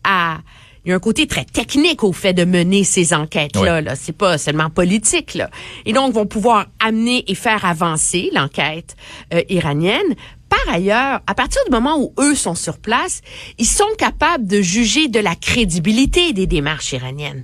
à 0.03 0.39
il 0.85 0.91
y 0.91 0.93
a 0.93 0.97
un 0.97 1.01
côté 1.01 1.27
très 1.27 1.45
technique 1.45 2.05
au 2.05 2.13
fait 2.13 2.35
de 2.35 2.45
mener 2.45 2.85
ces 2.85 3.15
enquêtes-là. 3.15 3.81
Là. 3.81 3.97
C'est 3.97 4.17
pas 4.17 4.37
seulement 4.39 4.71
politique. 4.71 5.35
Là. 5.35 5.51
Et 5.87 5.93
donc, 5.93 6.13
vont 6.13 6.27
pouvoir 6.27 6.67
amener 6.79 7.25
et 7.27 7.35
faire 7.35 7.65
avancer 7.65 8.31
l'enquête 8.35 8.97
euh, 9.33 9.43
iranienne. 9.49 10.15
Par 10.51 10.75
ailleurs, 10.75 11.21
à 11.27 11.35
partir 11.35 11.61
du 11.65 11.73
moment 11.73 11.99
où 11.99 12.13
eux 12.21 12.35
sont 12.35 12.55
sur 12.55 12.79
place, 12.79 13.23
ils 13.59 13.67
sont 13.67 13.89
capables 13.99 14.47
de 14.47 14.61
juger 14.61 15.09
de 15.09 15.19
la 15.19 15.35
crédibilité 15.35 16.33
des 16.33 16.47
démarches 16.47 16.93
iraniennes. 16.93 17.43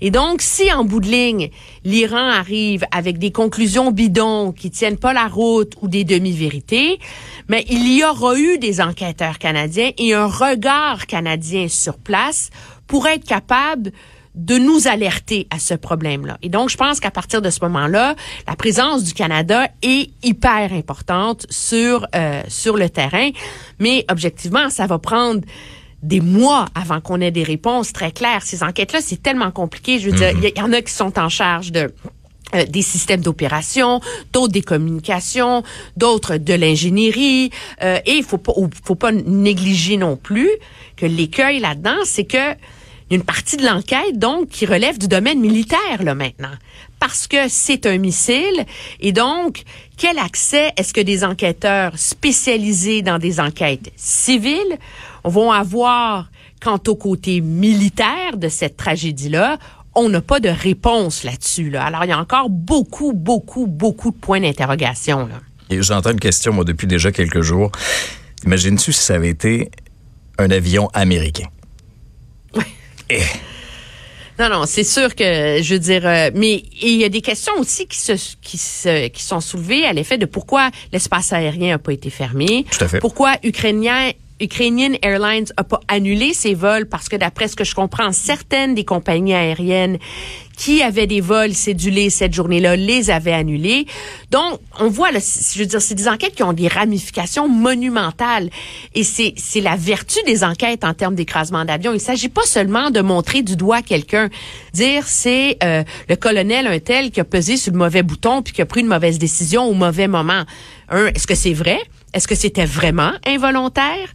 Et 0.00 0.10
donc, 0.10 0.42
si 0.42 0.72
en 0.72 0.84
bout 0.84 1.00
de 1.00 1.06
ligne, 1.06 1.50
l'Iran 1.84 2.16
arrive 2.28 2.84
avec 2.90 3.18
des 3.18 3.30
conclusions 3.30 3.92
bidons 3.92 4.52
qui 4.52 4.70
tiennent 4.70 4.98
pas 4.98 5.12
la 5.12 5.28
route 5.28 5.74
ou 5.80 5.86
des 5.86 6.04
demi-vérités, 6.04 6.98
mais 7.48 7.64
il 7.68 7.92
y 7.96 8.02
aura 8.04 8.36
eu 8.36 8.58
des 8.58 8.80
enquêteurs 8.80 9.38
canadiens 9.38 9.90
et 9.96 10.14
un 10.14 10.26
regard 10.26 11.06
canadien 11.06 11.68
sur 11.68 11.98
place 11.98 12.50
pour 12.90 13.06
être 13.06 13.24
capable 13.24 13.92
de 14.34 14.58
nous 14.58 14.88
alerter 14.88 15.46
à 15.50 15.60
ce 15.60 15.74
problème-là. 15.74 16.38
Et 16.42 16.48
donc, 16.48 16.70
je 16.70 16.76
pense 16.76 16.98
qu'à 16.98 17.12
partir 17.12 17.40
de 17.40 17.50
ce 17.50 17.60
moment-là, 17.62 18.16
la 18.48 18.56
présence 18.56 19.04
du 19.04 19.14
Canada 19.14 19.68
est 19.82 20.10
hyper 20.24 20.72
importante 20.72 21.46
sur 21.50 22.04
euh, 22.16 22.42
sur 22.48 22.76
le 22.76 22.90
terrain. 22.90 23.30
Mais 23.78 24.04
objectivement, 24.10 24.70
ça 24.70 24.86
va 24.86 24.98
prendre 24.98 25.40
des 26.02 26.20
mois 26.20 26.66
avant 26.74 27.00
qu'on 27.00 27.20
ait 27.20 27.30
des 27.30 27.44
réponses 27.44 27.92
très 27.92 28.10
claires. 28.10 28.42
Ces 28.42 28.64
enquêtes-là, 28.64 29.00
c'est 29.00 29.22
tellement 29.22 29.52
compliqué. 29.52 30.00
Je 30.00 30.10
veux 30.10 30.16
dire, 30.16 30.34
mhm. 30.34 30.42
il 30.42 30.58
y, 30.58 30.62
en 30.62 30.72
a 30.72 30.82
qui 30.82 30.92
sont 30.92 31.16
en 31.16 31.28
charge 31.28 31.70
de 31.70 31.92
euh, 32.56 32.64
des 32.64 32.82
systèmes 32.82 33.20
d'opération, 33.20 34.00
d'autres 34.32 34.52
des 34.52 34.62
communications, 34.62 35.62
d'autres 35.96 36.38
de 36.38 36.54
l'ingénierie. 36.54 37.50
Euh, 37.82 38.00
et 38.04 38.14
il 38.14 38.24
faut 38.24 38.38
pas, 38.38 38.52
faut 38.84 38.96
pas 38.96 39.12
négliger 39.12 39.96
non 39.96 40.16
plus 40.16 40.50
que 40.96 41.06
l'écueil 41.06 41.60
là-dedans, 41.60 41.98
c'est 42.04 42.24
que 42.24 42.54
une 43.10 43.22
partie 43.22 43.56
de 43.56 43.64
l'enquête, 43.64 44.18
donc, 44.18 44.48
qui 44.48 44.66
relève 44.66 44.98
du 44.98 45.08
domaine 45.08 45.40
militaire, 45.40 46.02
là, 46.02 46.14
maintenant. 46.14 46.52
Parce 47.00 47.26
que 47.26 47.48
c'est 47.48 47.86
un 47.86 47.98
missile. 47.98 48.64
Et 49.00 49.12
donc, 49.12 49.64
quel 49.96 50.18
accès 50.18 50.72
est-ce 50.76 50.92
que 50.92 51.00
des 51.00 51.24
enquêteurs 51.24 51.98
spécialisés 51.98 53.02
dans 53.02 53.18
des 53.18 53.40
enquêtes 53.40 53.92
civiles 53.96 54.78
vont 55.24 55.50
avoir 55.50 56.30
quant 56.62 56.80
au 56.86 56.94
côté 56.94 57.40
militaire 57.40 58.36
de 58.36 58.48
cette 58.48 58.76
tragédie-là? 58.76 59.58
On 59.96 60.08
n'a 60.08 60.20
pas 60.20 60.38
de 60.38 60.48
réponse 60.48 61.24
là-dessus. 61.24 61.70
Là. 61.70 61.84
Alors, 61.86 62.04
il 62.04 62.10
y 62.10 62.12
a 62.12 62.18
encore 62.18 62.48
beaucoup, 62.48 63.12
beaucoup, 63.12 63.66
beaucoup 63.66 64.12
de 64.12 64.16
points 64.16 64.40
d'interrogation. 64.40 65.26
Là. 65.26 65.40
Et 65.68 65.82
j'entends 65.82 66.10
une 66.10 66.20
question, 66.20 66.52
moi, 66.52 66.64
depuis 66.64 66.86
déjà 66.86 67.10
quelques 67.10 67.42
jours. 67.42 67.72
Imagines-tu 68.44 68.92
si 68.92 69.02
ça 69.02 69.14
avait 69.14 69.30
été 69.30 69.70
un 70.38 70.50
avion 70.50 70.88
américain? 70.94 71.48
Eh. 73.10 73.22
Non, 74.38 74.48
non, 74.48 74.64
c'est 74.64 74.84
sûr 74.84 75.14
que, 75.14 75.60
je 75.60 75.74
veux 75.74 75.78
dire, 75.78 76.06
euh, 76.06 76.30
mais 76.34 76.62
il 76.80 76.96
y 76.96 77.04
a 77.04 77.10
des 77.10 77.20
questions 77.20 77.52
aussi 77.58 77.86
qui 77.86 77.98
se, 77.98 78.12
qui 78.40 78.56
se, 78.56 79.08
qui 79.08 79.22
sont 79.22 79.40
soulevées 79.40 79.84
à 79.84 79.92
l'effet 79.92 80.16
de 80.16 80.24
pourquoi 80.24 80.70
l'espace 80.92 81.34
aérien 81.34 81.72
n'a 81.72 81.78
pas 81.78 81.92
été 81.92 82.08
fermé. 82.08 82.64
Tout 82.70 82.84
à 82.84 82.88
fait. 82.88 83.00
Pourquoi 83.00 83.34
Ukrainien 83.42 84.12
Ukrainian 84.40 84.92
Airlines 85.02 85.46
a 85.56 85.64
pas 85.64 85.80
annulé 85.88 86.34
ses 86.34 86.54
vols 86.54 86.86
parce 86.86 87.08
que 87.08 87.16
d'après 87.16 87.48
ce 87.48 87.56
que 87.56 87.64
je 87.64 87.74
comprends, 87.74 88.12
certaines 88.12 88.74
des 88.74 88.84
compagnies 88.84 89.34
aériennes 89.34 89.98
qui 90.60 90.82
avaient 90.82 91.06
des 91.06 91.22
vols 91.22 91.54
cédulés 91.54 92.10
cette 92.10 92.34
journée-là 92.34 92.76
les 92.76 93.10
avaient 93.10 93.32
annulés. 93.32 93.86
Donc, 94.30 94.60
on 94.78 94.88
voit, 94.88 95.10
là, 95.10 95.18
je 95.18 95.58
veux 95.58 95.64
dire, 95.64 95.80
c'est 95.80 95.94
des 95.94 96.06
enquêtes 96.06 96.34
qui 96.34 96.42
ont 96.42 96.52
des 96.52 96.68
ramifications 96.68 97.48
monumentales. 97.48 98.50
Et 98.94 99.02
c'est, 99.02 99.32
c'est 99.38 99.62
la 99.62 99.76
vertu 99.76 100.18
des 100.26 100.44
enquêtes 100.44 100.84
en 100.84 100.92
termes 100.92 101.14
d'écrasement 101.14 101.64
d'avion. 101.64 101.94
Il 101.94 102.00
s'agit 102.00 102.28
pas 102.28 102.44
seulement 102.44 102.90
de 102.90 103.00
montrer 103.00 103.40
du 103.40 103.56
doigt 103.56 103.80
quelqu'un, 103.80 104.28
dire 104.74 105.04
c'est 105.06 105.56
euh, 105.62 105.82
le 106.10 106.16
colonel 106.16 106.66
un 106.66 106.78
tel 106.78 107.10
qui 107.10 107.20
a 107.20 107.24
pesé 107.24 107.56
sur 107.56 107.72
le 107.72 107.78
mauvais 107.78 108.02
bouton 108.02 108.42
puis 108.42 108.52
qui 108.52 108.60
a 108.60 108.66
pris 108.66 108.82
une 108.82 108.86
mauvaise 108.86 109.18
décision 109.18 109.64
au 109.64 109.72
mauvais 109.72 110.08
moment. 110.08 110.42
Un, 110.90 111.06
est-ce 111.06 111.26
que 111.26 111.34
c'est 111.34 111.54
vrai? 111.54 111.80
Est-ce 112.12 112.26
que 112.26 112.34
c'était 112.34 112.64
vraiment 112.64 113.12
involontaire? 113.26 114.08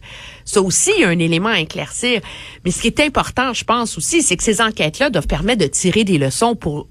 Ça 0.44 0.60
aussi, 0.60 0.92
un 1.02 1.18
élément 1.18 1.48
à 1.48 1.60
éclaircir. 1.60 2.20
Mais 2.64 2.70
ce 2.70 2.80
qui 2.80 2.88
est 2.88 3.00
important, 3.00 3.52
je 3.52 3.64
pense 3.64 3.96
aussi, 3.96 4.22
c'est 4.22 4.36
que 4.36 4.44
ces 4.44 4.60
enquêtes-là 4.60 5.10
doivent 5.10 5.26
permettre 5.26 5.62
de 5.62 5.66
tirer 5.66 6.04
des 6.04 6.18
leçons 6.18 6.54
pour 6.54 6.88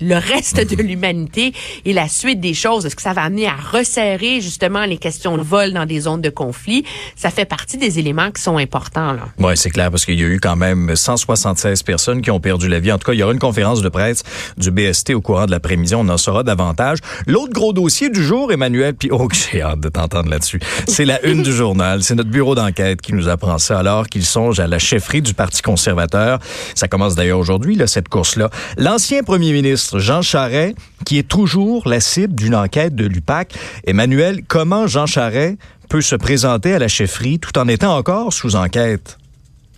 le 0.00 0.16
reste 0.16 0.60
de 0.68 0.82
l'humanité 0.82 1.52
et 1.84 1.92
la 1.92 2.08
suite 2.08 2.40
des 2.40 2.54
choses. 2.54 2.86
Est-ce 2.86 2.96
que 2.96 3.02
ça 3.02 3.12
va 3.12 3.22
amener 3.22 3.46
à 3.46 3.54
resserrer 3.54 4.40
justement 4.40 4.84
les 4.84 4.98
questions 4.98 5.36
de 5.36 5.42
vol 5.42 5.72
dans 5.72 5.86
des 5.86 6.00
zones 6.00 6.20
de 6.20 6.30
conflit? 6.30 6.84
Ça 7.16 7.30
fait 7.30 7.44
partie 7.44 7.78
des 7.78 7.98
éléments 7.98 8.30
qui 8.30 8.42
sont 8.42 8.58
importants. 8.58 9.12
là. 9.12 9.28
Oui, 9.38 9.56
c'est 9.56 9.70
clair, 9.70 9.90
parce 9.90 10.04
qu'il 10.04 10.20
y 10.20 10.24
a 10.24 10.26
eu 10.26 10.40
quand 10.40 10.56
même 10.56 10.94
176 10.94 11.82
personnes 11.82 12.22
qui 12.22 12.30
ont 12.30 12.40
perdu 12.40 12.68
la 12.68 12.80
vie. 12.80 12.92
En 12.92 12.98
tout 12.98 13.06
cas, 13.06 13.12
il 13.12 13.18
y 13.18 13.22
aura 13.22 13.32
une 13.32 13.38
conférence 13.38 13.82
de 13.82 13.88
presse 13.88 14.22
du 14.56 14.70
BST 14.70 15.14
au 15.14 15.20
courant 15.20 15.46
de 15.46 15.50
l'après-midi. 15.50 15.94
On 15.94 16.08
en 16.08 16.18
saura 16.18 16.42
davantage. 16.42 16.98
L'autre 17.26 17.52
gros 17.52 17.72
dossier 17.72 18.10
du 18.10 18.22
jour, 18.22 18.52
Emmanuel, 18.52 18.94
puis 18.94 19.08
oh, 19.12 19.28
j'ai 19.50 19.62
hâte 19.62 19.80
de 19.80 19.88
t'entendre 19.88 20.28
là-dessus. 20.30 20.60
C'est 20.86 21.04
la 21.04 21.24
une 21.24 21.42
du 21.42 21.52
journal. 21.52 22.02
C'est 22.02 22.14
notre 22.14 22.30
bureau 22.30 22.54
d'enquête 22.54 23.00
qui 23.00 23.12
nous 23.14 23.28
apprend 23.28 23.58
ça 23.58 23.78
alors 23.78 24.08
qu'il 24.08 24.24
songe 24.24 24.60
à 24.60 24.66
la 24.66 24.78
chefferie 24.78 25.22
du 25.22 25.34
Parti 25.34 25.62
conservateur. 25.62 26.38
Ça 26.74 26.88
commence 26.88 27.14
d'ailleurs 27.14 27.38
aujourd'hui, 27.38 27.78
cette 27.86 28.08
course-là. 28.08 28.50
L'ancien 28.76 29.22
premier 29.22 29.52
ministre 29.52 29.85
Jean 29.94 30.22
Charest, 30.22 30.76
qui 31.04 31.18
est 31.18 31.28
toujours 31.28 31.88
la 31.88 32.00
cible 32.00 32.34
d'une 32.34 32.54
enquête 32.54 32.94
de 32.94 33.06
l'UPAC. 33.06 33.54
Emmanuel, 33.86 34.42
comment 34.46 34.86
Jean 34.86 35.06
Charest 35.06 35.56
peut 35.88 36.00
se 36.00 36.16
présenter 36.16 36.74
à 36.74 36.78
la 36.78 36.88
chefferie 36.88 37.38
tout 37.38 37.56
en 37.58 37.68
étant 37.68 37.96
encore 37.96 38.32
sous 38.32 38.56
enquête? 38.56 39.18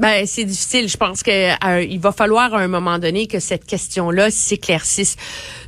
Ben 0.00 0.26
c'est 0.26 0.44
difficile. 0.44 0.88
Je 0.88 0.96
pense 0.96 1.22
que 1.24 1.66
euh, 1.66 1.82
il 1.82 1.98
va 1.98 2.12
falloir 2.12 2.54
à 2.54 2.60
un 2.60 2.68
moment 2.68 2.98
donné 2.98 3.26
que 3.26 3.40
cette 3.40 3.66
question-là 3.66 4.30
s'éclaircisse. 4.30 5.16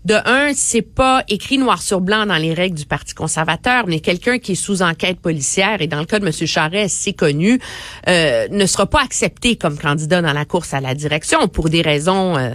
De 0.05 0.15
un, 0.25 0.53
c'est 0.55 0.83
pas 0.83 1.25
écrit 1.29 1.59
noir 1.59 1.83
sur 1.83 2.01
blanc 2.01 2.27
dans 2.27 2.37
les 2.37 2.55
règles 2.55 2.77
du 2.77 2.87
Parti 2.87 3.15
conservateur, 3.15 3.87
mais 3.87 4.01
quelqu'un 4.01 4.39
qui 4.39 4.53
est 4.53 4.57
sous 4.57 4.83
enquête 4.83 5.21
policière 5.21 5.83
et 5.83 5.87
dans 5.87 5.99
le 5.99 6.07
cas 6.07 6.19
de 6.19 6.27
M. 6.27 6.33
Charest, 6.33 6.97
c'est 6.99 7.13
connu, 7.13 7.61
euh, 8.09 8.49
ne 8.51 8.67
sera 8.67 8.87
pas 8.87 9.03
accepté 9.03 9.57
comme 9.57 9.79
candidat 9.79 10.23
dans 10.23 10.33
la 10.33 10.45
course 10.45 10.73
à 10.73 10.81
la 10.81 10.95
direction 10.95 11.49
pour 11.49 11.69
des 11.69 11.83
raisons 11.83 12.37
euh, 12.37 12.53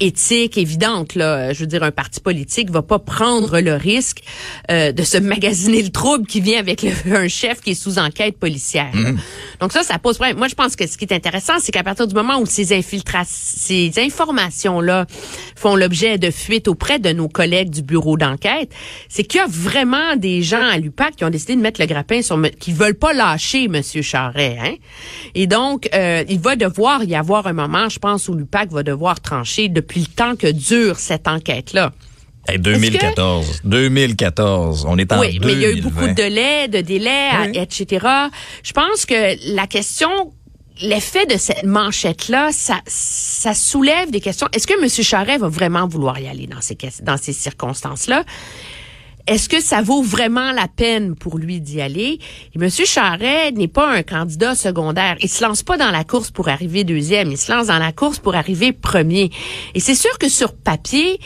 éthiques 0.00 0.56
évidentes. 0.56 1.14
Là, 1.14 1.52
je 1.52 1.60
veux 1.60 1.66
dire, 1.66 1.82
un 1.82 1.90
parti 1.90 2.20
politique 2.20 2.70
va 2.70 2.82
pas 2.82 2.98
prendre 2.98 3.60
le 3.60 3.74
risque 3.74 4.22
de 4.68 5.02
se 5.02 5.18
magasiner 5.18 5.82
le 5.82 5.90
trouble 5.90 6.26
qui 6.26 6.40
vient 6.40 6.58
avec 6.58 6.86
un 7.10 7.28
chef 7.28 7.60
qui 7.60 7.70
est 7.70 7.74
sous 7.74 7.98
enquête 7.98 8.38
policière. 8.38 8.90
Mmh. 8.94 9.18
Donc 9.60 9.72
ça, 9.72 9.82
ça 9.82 9.98
pose 9.98 10.16
problème. 10.16 10.38
Moi, 10.38 10.48
je 10.48 10.54
pense 10.54 10.76
que 10.76 10.86
ce 10.86 10.96
qui 10.96 11.04
est 11.04 11.12
intéressant, 11.12 11.54
c'est 11.60 11.72
qu'à 11.72 11.82
partir 11.82 12.06
du 12.06 12.14
moment 12.14 12.38
où 12.38 12.46
ces 12.46 12.72
infiltrations, 12.72 13.28
ces 13.28 13.92
informations-là 13.98 15.06
font 15.56 15.76
l'objet 15.76 16.18
de 16.18 16.30
fuites 16.30 16.68
auprès 16.78 17.00
de 17.00 17.10
nos 17.10 17.28
collègues 17.28 17.70
du 17.70 17.82
bureau 17.82 18.16
d'enquête, 18.16 18.70
c'est 19.08 19.24
qu'il 19.24 19.40
y 19.40 19.42
a 19.42 19.48
vraiment 19.48 20.14
des 20.14 20.42
gens 20.42 20.62
à 20.62 20.78
l'UPAC 20.78 21.16
qui 21.16 21.24
ont 21.24 21.30
décidé 21.30 21.56
de 21.56 21.60
mettre 21.60 21.80
le 21.80 21.86
grappin 21.86 22.22
sur, 22.22 22.40
qui 22.60 22.72
veulent 22.72 22.94
pas 22.94 23.12
lâcher 23.12 23.64
M. 23.64 23.82
Charret, 23.82 24.56
hein. 24.60 24.74
Et 25.34 25.48
donc, 25.48 25.88
euh, 25.92 26.22
il 26.28 26.38
va 26.38 26.54
devoir 26.54 27.02
y 27.02 27.16
avoir 27.16 27.48
un 27.48 27.52
moment, 27.52 27.88
je 27.88 27.98
pense, 27.98 28.28
où 28.28 28.34
l'UPAC 28.34 28.70
va 28.70 28.84
devoir 28.84 29.20
trancher 29.20 29.68
depuis 29.68 30.00
le 30.00 30.06
temps 30.06 30.36
que 30.36 30.46
dure 30.46 31.00
cette 31.00 31.26
enquête-là. 31.26 31.92
2014. 32.56 33.60
2014. 33.64 34.86
On 34.88 34.96
est 34.96 35.12
en 35.12 35.20
Oui, 35.20 35.38
mais 35.44 35.52
il 35.52 35.60
y 35.60 35.64
a 35.66 35.70
eu 35.70 35.80
beaucoup 35.82 36.06
de 36.06 36.12
délais, 36.12 36.68
de 36.68 36.80
délais, 36.80 37.30
etc. 37.52 38.06
Je 38.62 38.72
pense 38.72 39.04
que 39.04 39.54
la 39.54 39.66
question 39.66 40.32
l'effet 40.80 41.26
de 41.26 41.36
cette 41.36 41.64
manchette-là, 41.64 42.50
ça, 42.52 42.80
ça 42.86 43.54
soulève 43.54 44.10
des 44.10 44.20
questions. 44.20 44.48
Est-ce 44.52 44.66
que 44.66 44.74
M. 44.80 44.88
Charret 44.88 45.38
va 45.38 45.48
vraiment 45.48 45.86
vouloir 45.86 46.18
y 46.18 46.28
aller 46.28 46.46
dans 46.46 46.60
ces, 46.60 46.76
dans 47.02 47.16
ces 47.16 47.32
circonstances-là? 47.32 48.24
Est-ce 49.28 49.50
que 49.50 49.60
ça 49.60 49.82
vaut 49.82 50.02
vraiment 50.02 50.52
la 50.52 50.68
peine 50.68 51.14
pour 51.14 51.36
lui 51.36 51.60
d'y 51.60 51.82
aller? 51.82 52.18
Et 52.54 52.58
M. 52.58 52.70
Charret 52.70 53.52
n'est 53.52 53.68
pas 53.68 53.86
un 53.86 54.02
candidat 54.02 54.54
secondaire. 54.54 55.18
Il 55.20 55.28
se 55.28 55.44
lance 55.44 55.62
pas 55.62 55.76
dans 55.76 55.90
la 55.90 56.02
course 56.02 56.30
pour 56.30 56.48
arriver 56.48 56.82
deuxième. 56.82 57.30
Il 57.30 57.36
se 57.36 57.52
lance 57.52 57.66
dans 57.66 57.78
la 57.78 57.92
course 57.92 58.18
pour 58.18 58.34
arriver 58.34 58.72
premier. 58.72 59.30
Et 59.74 59.80
c'est 59.80 59.94
sûr 59.94 60.16
que 60.18 60.30
sur 60.30 60.54
papier, 60.54 61.20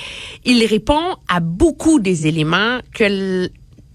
il 0.44 0.66
répond 0.66 1.14
à 1.28 1.38
beaucoup 1.38 2.00
des 2.00 2.26
éléments 2.26 2.80
que 2.92 3.49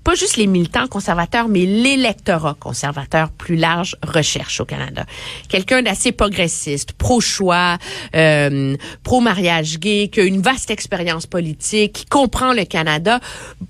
pas 0.07 0.15
juste 0.15 0.37
les 0.37 0.47
militants 0.47 0.87
conservateurs, 0.87 1.49
mais 1.49 1.65
l'électorat 1.65 2.55
conservateur 2.57 3.29
plus 3.29 3.57
large 3.57 3.97
recherche 4.01 4.61
au 4.61 4.65
Canada. 4.65 5.05
Quelqu'un 5.49 5.81
d'assez 5.81 6.13
progressiste, 6.13 6.93
pro-choix, 6.93 7.77
euh, 8.15 8.77
pro-mariage 9.03 9.79
gay, 9.79 10.07
qui 10.09 10.21
a 10.21 10.23
une 10.23 10.39
vaste 10.39 10.71
expérience 10.71 11.27
politique, 11.27 11.91
qui 11.91 12.05
comprend 12.05 12.53
le 12.53 12.63
Canada. 12.63 13.19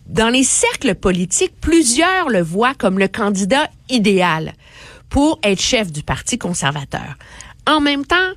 Dans 0.06 0.29
les 0.29 0.44
cercles 0.44 0.94
politiques, 0.94 1.53
plusieurs 1.60 2.29
le 2.29 2.44
voient 2.44 2.75
comme 2.75 3.00
le 3.00 3.08
candidat 3.08 3.72
idéal 3.89 4.53
pour 5.10 5.39
être 5.41 5.60
chef 5.60 5.91
du 5.91 6.03
Parti 6.03 6.38
conservateur. 6.38 7.15
En 7.65 7.82
même 7.82 8.06
temps, 8.06 8.34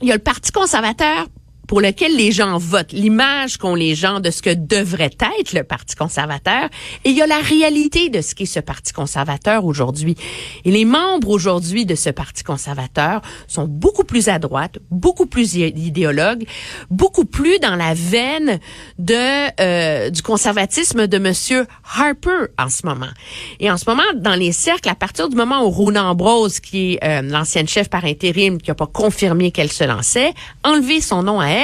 il 0.00 0.06
y 0.06 0.12
a 0.12 0.14
le 0.14 0.22
Parti 0.22 0.52
conservateur 0.52 1.26
pour 1.70 1.80
lequel 1.80 2.16
les 2.16 2.32
gens 2.32 2.58
votent, 2.58 2.90
l'image 2.90 3.56
qu'ont 3.56 3.76
les 3.76 3.94
gens 3.94 4.18
de 4.18 4.32
ce 4.32 4.42
que 4.42 4.52
devrait 4.52 5.16
être 5.38 5.52
le 5.52 5.62
Parti 5.62 5.94
conservateur, 5.94 6.64
et 7.04 7.10
il 7.10 7.16
y 7.16 7.22
a 7.22 7.28
la 7.28 7.38
réalité 7.38 8.08
de 8.08 8.22
ce 8.22 8.34
qu'est 8.34 8.44
ce 8.44 8.58
Parti 8.58 8.92
conservateur 8.92 9.64
aujourd'hui. 9.64 10.16
Et 10.64 10.72
les 10.72 10.84
membres 10.84 11.28
aujourd'hui 11.28 11.86
de 11.86 11.94
ce 11.94 12.10
Parti 12.10 12.42
conservateur 12.42 13.20
sont 13.46 13.68
beaucoup 13.68 14.02
plus 14.02 14.28
à 14.28 14.40
droite, 14.40 14.80
beaucoup 14.90 15.26
plus 15.26 15.54
idéologues, 15.54 16.44
beaucoup 16.90 17.24
plus 17.24 17.60
dans 17.60 17.76
la 17.76 17.94
veine 17.94 18.58
de 18.98 19.60
euh, 19.60 20.10
du 20.10 20.22
conservatisme 20.22 21.06
de 21.06 21.18
Monsieur 21.18 21.68
Harper 21.96 22.50
en 22.58 22.68
ce 22.68 22.84
moment. 22.84 23.12
Et 23.60 23.70
en 23.70 23.76
ce 23.76 23.88
moment, 23.88 24.02
dans 24.16 24.34
les 24.34 24.50
cercles, 24.50 24.88
à 24.88 24.96
partir 24.96 25.28
du 25.28 25.36
moment 25.36 25.64
où 25.64 25.70
Ron 25.70 25.94
Ambrose, 25.94 26.58
qui 26.58 26.94
est 26.94 27.04
euh, 27.04 27.22
l'ancienne 27.22 27.68
chef 27.68 27.88
par 27.88 28.04
intérim, 28.06 28.60
qui 28.60 28.72
n'a 28.72 28.74
pas 28.74 28.88
confirmé 28.88 29.52
qu'elle 29.52 29.70
se 29.70 29.84
lançait, 29.84 30.34
enlever 30.64 31.00
son 31.00 31.22
nom 31.22 31.38
à 31.38 31.46
elle, 31.46 31.59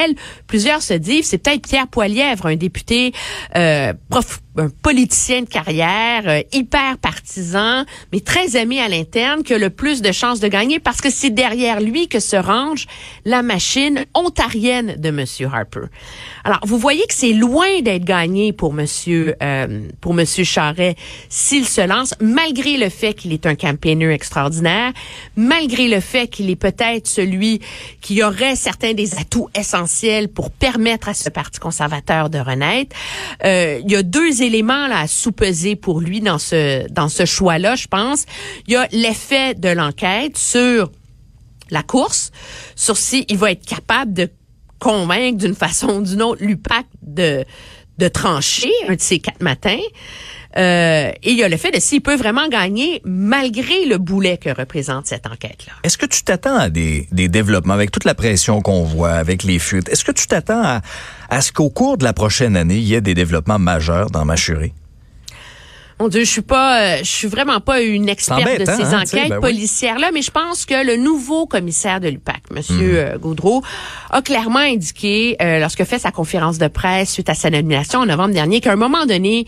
plusieurs 0.47 0.83
se 0.83 0.95
disent 0.95 1.27
c'est 1.29 1.39
peut-être 1.39 1.67
Pierre 1.67 1.89
Poilièvre, 1.89 2.47
un 2.47 2.57
député 2.57 3.13
euh, 3.57 3.93
prof, 4.11 4.41
un 4.59 4.69
politicien 4.69 5.43
de 5.43 5.49
carrière, 5.49 6.23
euh, 6.27 6.41
hyper 6.53 6.99
partisan, 6.99 7.85
mais 8.13 8.21
très 8.21 8.57
aimé 8.57 8.81
à 8.81 8.89
l'interne, 8.89 9.43
qui 9.43 9.55
a 9.55 9.59
le 9.59 9.71
plus 9.71 10.03
de 10.03 10.13
chances 10.13 10.41
de 10.41 10.49
gagner 10.49 10.79
parce 10.79 11.01
que 11.01 11.11
c'est 11.11 11.31
derrière 11.31 11.81
lui 11.81 12.09
que 12.09 12.21
se 12.21 12.37
range 12.37 12.87
la 13.25 13.43
machine 13.43 14.05
ontarienne 14.15 14.97
de 14.97 15.11
Monsieur 15.11 15.49
Harper. 15.53 15.87
Alors, 16.45 16.61
vous 16.65 16.79
voyez 16.79 17.07
que 17.07 17.15
c'est 17.15 17.33
loin 17.33 17.81
d'être 17.83 18.05
gagné 18.05 18.53
pour 18.53 18.73
Monsieur 18.73 19.35
euh, 19.43 19.89
pour 20.01 20.15
Monsieur 20.15 20.45
Charret 20.45 20.97
s'il 21.29 21.67
se 21.67 21.81
lance, 21.81 22.15
malgré 22.21 22.77
le 22.77 22.89
fait 22.89 23.15
qu'il 23.15 23.33
est 23.33 23.47
un 23.47 23.55
campaigner 23.55 24.11
extraordinaire, 24.11 24.93
malgré 25.37 25.89
le 25.89 26.01
fait 26.01 26.29
qu'il 26.29 26.51
est 26.51 26.57
peut-être 26.57 27.07
celui 27.07 27.61
qui 28.01 28.23
aurait 28.23 28.57
certains 28.57 28.95
des 28.95 29.15
atouts 29.17 29.49
essentiels 29.55 30.29
pour 30.29 30.51
permettre 30.51 31.09
à 31.09 31.15
ce 31.15 31.29
Parti 31.29 31.59
conservateur 31.59 32.31
de 32.31 32.39
renaître. 32.39 32.97
Euh, 33.45 33.81
il 33.85 33.91
y 33.91 33.97
a 33.97 34.03
deux 34.03 34.43
éléments 34.47 34.87
là, 34.87 35.01
à 35.01 35.07
sous-peser 35.07 35.77
pour 35.77 36.01
lui 36.01 36.21
dans 36.21 36.39
ce, 36.39 36.89
dans 36.91 37.09
ce 37.09 37.25
choix-là, 37.25 37.77
je 37.77 37.87
pense. 37.87 38.25
Il 38.67 38.73
y 38.73 38.77
a 38.77 38.89
l'effet 38.93 39.55
de 39.55 39.69
l'enquête 39.69 40.37
sur 40.37 40.91
la 41.71 41.83
course 41.83 42.31
sur 42.75 42.97
si 42.97 43.25
il 43.29 43.39
va 43.39 43.51
être 43.51 43.67
capable 43.67 44.13
de 44.13 44.31
convaincre 44.79 45.39
d'une 45.39 45.55
façon 45.55 45.89
ou 45.89 46.03
d'une 46.03 46.23
autre 46.23 46.45
l'UPAC 46.45 46.87
de, 47.03 47.45
de 47.99 48.09
trancher 48.09 48.73
un 48.89 48.95
de 48.95 49.01
ces 49.01 49.19
quatre 49.19 49.43
matins. 49.43 49.79
Euh, 50.57 51.11
et 51.23 51.33
il 51.33 51.37
y 51.37 51.45
a 51.45 51.49
le 51.51 51.57
fait 51.59 51.71
de 51.71 51.81
s'il 51.81 52.01
peut 52.01 52.17
vraiment 52.17 52.49
gagner 52.49 53.03
malgré 53.05 53.85
le 53.85 53.99
boulet 53.99 54.39
que 54.39 54.49
représente 54.49 55.07
cette 55.07 55.27
enquête-là. 55.27 55.75
Est-ce 55.83 55.99
que 55.99 56.07
tu 56.07 56.23
t'attends 56.23 56.57
à 56.57 56.71
des, 56.71 57.09
des 57.13 57.29
développements 57.29 57.75
avec 57.75 57.91
toute 57.91 58.05
la 58.05 58.15
pression 58.15 58.63
qu'on 58.63 58.83
voit, 58.83 59.13
avec 59.13 59.43
les 59.43 59.59
fuites? 59.59 59.91
Est-ce 59.91 60.05
que 60.05 60.13
tu 60.13 60.27
t'attends 60.27 60.63
à, 60.63 60.81
à 61.29 61.41
ce 61.43 61.53
qu'au 61.53 61.69
cours 61.69 61.99
de 61.99 62.05
la 62.05 62.15
prochaine 62.15 62.57
année, 62.57 62.77
il 62.77 62.85
y 62.85 62.95
ait 62.95 63.03
des 63.03 63.15
développemps 63.15 63.59
majeurs 63.59 64.11
dans 64.11 64.25
Machuré? 64.25 64.73
Mon 65.99 66.09
Dieu, 66.09 66.25
je 66.25 66.31
suis 66.31 66.43
pas, 66.43 66.81
euh, 66.81 66.99
je 66.99 67.11
suis 67.11 67.29
vraiment 67.29 67.61
pas 67.61 67.81
une 67.81 68.09
experte 68.09 68.43
de 68.43 68.65
ces 68.67 68.95
hein, 68.95 69.01
enquêtes 69.01 69.31
ben 69.31 69.41
policières 69.41 69.99
là, 69.99 70.11
mais 70.13 70.21
je 70.21 70.31
pense 70.31 70.67
que 70.67 70.85
le 70.85 70.97
nouveau 70.97 71.47
commissaire 71.47 72.01
de 72.01 72.09
l'UPAC, 72.09 72.51
Monsieur 72.51 73.15
hmm. 73.15 73.19
Gaudreau, 73.19 73.63
a 74.11 74.21
clairement 74.21 74.59
indiqué 74.59 75.37
euh, 75.41 75.59
lorsque 75.59 75.85
fait 75.85 75.99
sa 75.99 76.11
conférence 76.11 76.59
de 76.59 76.69
presse 76.69 77.13
suite 77.13 77.31
à 77.31 77.35
sa 77.35 77.49
nomination 77.49 78.01
en 78.01 78.07
novembre 78.07 78.35
dernier 78.35 78.61
qu'à 78.61 78.73
un 78.73 78.77
moment 78.77 79.07
donné, 79.07 79.47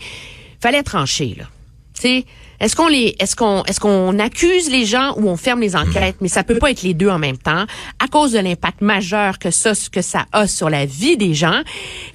fallait 0.59 0.81
trancher 0.81 1.35
là. 1.37 1.45
Tu 1.93 2.23
est-ce 2.59 2.75
qu'on 2.75 2.87
les, 2.87 3.15
est-ce 3.19 3.35
qu'on, 3.35 3.63
est-ce 3.63 3.79
qu'on 3.79 4.19
accuse 4.19 4.69
les 4.69 4.85
gens 4.85 5.13
ou 5.17 5.29
on 5.29 5.37
ferme 5.37 5.61
les 5.61 5.75
enquêtes? 5.75 6.17
Mais 6.21 6.27
ça 6.27 6.43
peut 6.43 6.57
pas 6.57 6.71
être 6.71 6.81
les 6.81 6.93
deux 6.93 7.09
en 7.09 7.19
même 7.19 7.37
temps, 7.37 7.65
à 7.99 8.07
cause 8.07 8.33
de 8.33 8.39
l'impact 8.39 8.81
majeur 8.81 9.39
que 9.39 9.51
ça, 9.51 9.71
que 9.91 10.01
ça 10.01 10.25
a 10.31 10.47
sur 10.47 10.69
la 10.69 10.85
vie 10.85 11.17
des 11.17 11.33
gens, 11.33 11.61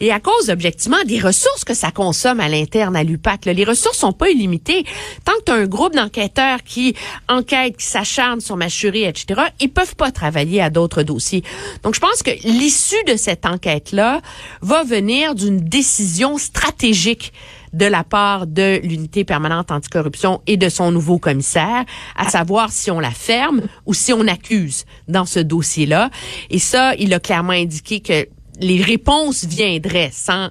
et 0.00 0.12
à 0.12 0.20
cause 0.20 0.50
objectivement 0.50 1.02
des 1.06 1.20
ressources 1.20 1.64
que 1.64 1.74
ça 1.74 1.90
consomme 1.90 2.40
à 2.40 2.48
l'interne 2.48 2.96
à 2.96 3.04
l'UPAC. 3.04 3.46
Les 3.46 3.64
ressources 3.64 3.98
sont 3.98 4.12
pas 4.12 4.30
illimitées. 4.30 4.84
Tant 5.24 5.32
que 5.38 5.44
tu 5.46 5.52
as 5.52 5.56
un 5.56 5.66
groupe 5.66 5.94
d'enquêteurs 5.94 6.62
qui 6.62 6.94
enquêtent, 7.28 7.76
qui 7.76 7.86
s'acharnent 7.86 8.40
sur 8.40 8.56
Machurie, 8.56 9.04
etc., 9.04 9.42
ils 9.60 9.70
peuvent 9.70 9.96
pas 9.96 10.10
travailler 10.10 10.60
à 10.60 10.70
d'autres 10.70 11.02
dossiers. 11.02 11.42
Donc, 11.82 11.94
je 11.94 12.00
pense 12.00 12.22
que 12.22 12.30
l'issue 12.44 13.02
de 13.06 13.16
cette 13.16 13.46
enquête-là 13.46 14.20
va 14.60 14.84
venir 14.84 15.34
d'une 15.34 15.60
décision 15.60 16.38
stratégique 16.38 17.32
de 17.75 17.87
la 17.87 18.04
part 18.04 18.47
de 18.47 18.81
l'unité 18.83 19.25
permanente 19.25 19.71
anticorruption 19.71 20.40
et 20.47 20.57
de 20.57 20.69
son 20.69 20.93
nouveau 20.93 21.19
commissaire, 21.19 21.85
à 22.16 22.28
savoir 22.28 22.71
si 22.71 22.90
on 22.90 23.00
la 23.00 23.11
ferme 23.11 23.62
ou 23.85 23.93
si 23.93 24.12
on 24.12 24.26
accuse 24.26 24.85
dans 25.09 25.26
ce 25.26 25.40
dossier-là. 25.40 26.11
Et 26.50 26.59
ça, 26.59 26.95
il 26.95 27.12
a 27.12 27.21
clairement 27.21 27.52
indiqué 27.52 28.00
que 28.00 28.28
les 28.61 28.81
réponses 28.81 29.45
viendraient 29.45 30.11
sans 30.12 30.49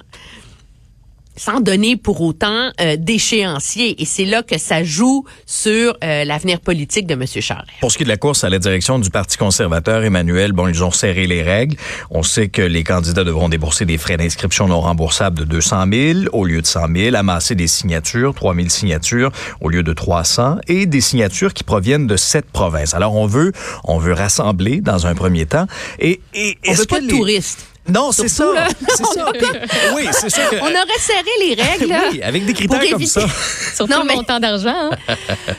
sans 1.35 1.59
donner 1.59 1.97
pour 1.97 2.21
autant 2.21 2.71
euh, 2.79 2.95
d'échéancier. 2.97 4.01
Et 4.01 4.05
c'est 4.05 4.25
là 4.25 4.43
que 4.43 4.57
ça 4.57 4.83
joue 4.83 5.25
sur 5.45 5.97
euh, 6.03 6.25
l'avenir 6.25 6.59
politique 6.59 7.07
de 7.07 7.13
M. 7.13 7.25
Charest. 7.25 7.67
Pour 7.79 7.91
ce 7.91 7.97
qui 7.97 8.03
est 8.03 8.05
de 8.05 8.09
la 8.09 8.17
course 8.17 8.43
à 8.43 8.49
la 8.49 8.59
direction 8.59 8.99
du 8.99 9.09
Parti 9.09 9.37
conservateur, 9.37 10.03
Emmanuel, 10.03 10.51
bon, 10.51 10.67
ils 10.67 10.83
ont 10.83 10.91
serré 10.91 11.27
les 11.27 11.41
règles. 11.41 11.75
On 12.09 12.23
sait 12.23 12.49
que 12.49 12.61
les 12.61 12.83
candidats 12.83 13.23
devront 13.23 13.49
débourser 13.49 13.85
des 13.85 13.97
frais 13.97 14.17
d'inscription 14.17 14.67
non 14.67 14.81
remboursables 14.81 15.39
de 15.39 15.45
200 15.45 15.85
000 15.91 16.19
au 16.33 16.45
lieu 16.45 16.61
de 16.61 16.67
100 16.67 16.87
000, 16.95 17.15
amasser 17.15 17.55
des 17.55 17.67
signatures, 17.67 18.33
3 18.33 18.55
000 18.55 18.69
signatures 18.69 19.31
au 19.61 19.69
lieu 19.69 19.83
de 19.83 19.93
300, 19.93 20.57
et 20.67 20.85
des 20.85 21.01
signatures 21.01 21.53
qui 21.53 21.63
proviennent 21.63 22.07
de 22.07 22.17
sept 22.17 22.45
provinces. 22.45 22.93
Alors, 22.93 23.15
on 23.15 23.25
veut, 23.25 23.51
on 23.83 23.97
veut 23.97 24.13
rassembler 24.13 24.81
dans 24.81 25.07
un 25.07 25.15
premier 25.15 25.45
temps. 25.45 25.65
Et, 25.99 26.21
et 26.33 26.57
on 26.67 26.73
veut 26.73 26.85
pas 26.85 27.01
de 27.01 27.07
touristes. 27.07 27.67
Non, 27.87 28.13
c'est 28.13 28.29
ça. 28.29 28.45
C'est 28.87 29.05
ça. 29.05 29.31
oui, 29.95 30.07
c'est 30.11 30.29
sûr 30.29 30.43
On 30.61 30.67
aurait 30.67 30.99
serré 30.99 31.29
les 31.41 31.53
règles. 31.61 31.95
oui, 32.11 32.21
avec 32.21 32.45
des 32.45 32.53
critères 32.53 32.89
comme 32.91 33.05
ça. 33.05 33.27
Surtout 33.75 33.91
non, 33.91 34.03
le 34.03 34.15
montant 34.15 34.39
d'argent. 34.39 34.91
Hein. 34.91 35.15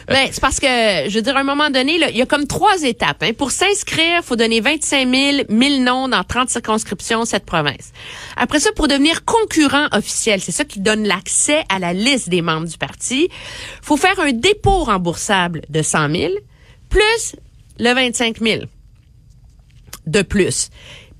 ben, 0.09 0.29
c'est 0.31 0.41
parce 0.41 0.59
que, 0.59 0.67
je 0.67 1.15
veux 1.15 1.23
dire, 1.23 1.37
à 1.37 1.41
un 1.41 1.45
moment 1.45 1.69
donné, 1.69 1.97
il 1.97 2.17
y 2.17 2.23
a 2.23 2.27
comme 2.27 2.47
trois 2.47 2.83
étapes. 2.83 3.23
Hein. 3.23 3.33
Pour 3.37 3.51
s'inscrire, 3.51 4.21
il 4.21 4.25
faut 4.25 4.37
donner 4.37 4.61
25 4.61 5.09
000, 5.09 5.37
1000 5.51 5.85
noms 5.85 6.09
dans 6.09 6.25
30 6.25 6.49
circonscriptions, 6.49 7.27
cette 7.27 7.45
province. 7.45 7.93
Après 8.37 8.61
ça, 8.61 8.71
pour 8.73 8.89
devenir 8.89 9.25
concurrent 9.25 9.89
officiel, 9.93 10.41
c'est 10.41 10.53
ça 10.53 10.65
qui 10.65 10.81
donne 10.81 11.07
l'accès 11.07 11.65
à 11.69 11.79
la 11.79 11.93
liste 11.93 12.31
des 12.31 12.41
membres 12.41 12.67
du 12.67 12.79
parti, 12.79 13.29
faut 13.83 13.99
faire 13.99 14.19
un 14.19 14.33
dépôt 14.33 14.85
remboursable 14.85 15.63
de 15.69 15.83
100 15.83 16.11
000, 16.11 16.33
plus 16.89 17.37
le 17.79 17.93
25 17.93 18.39
000 18.39 18.63
de 20.07 20.23
plus 20.23 20.71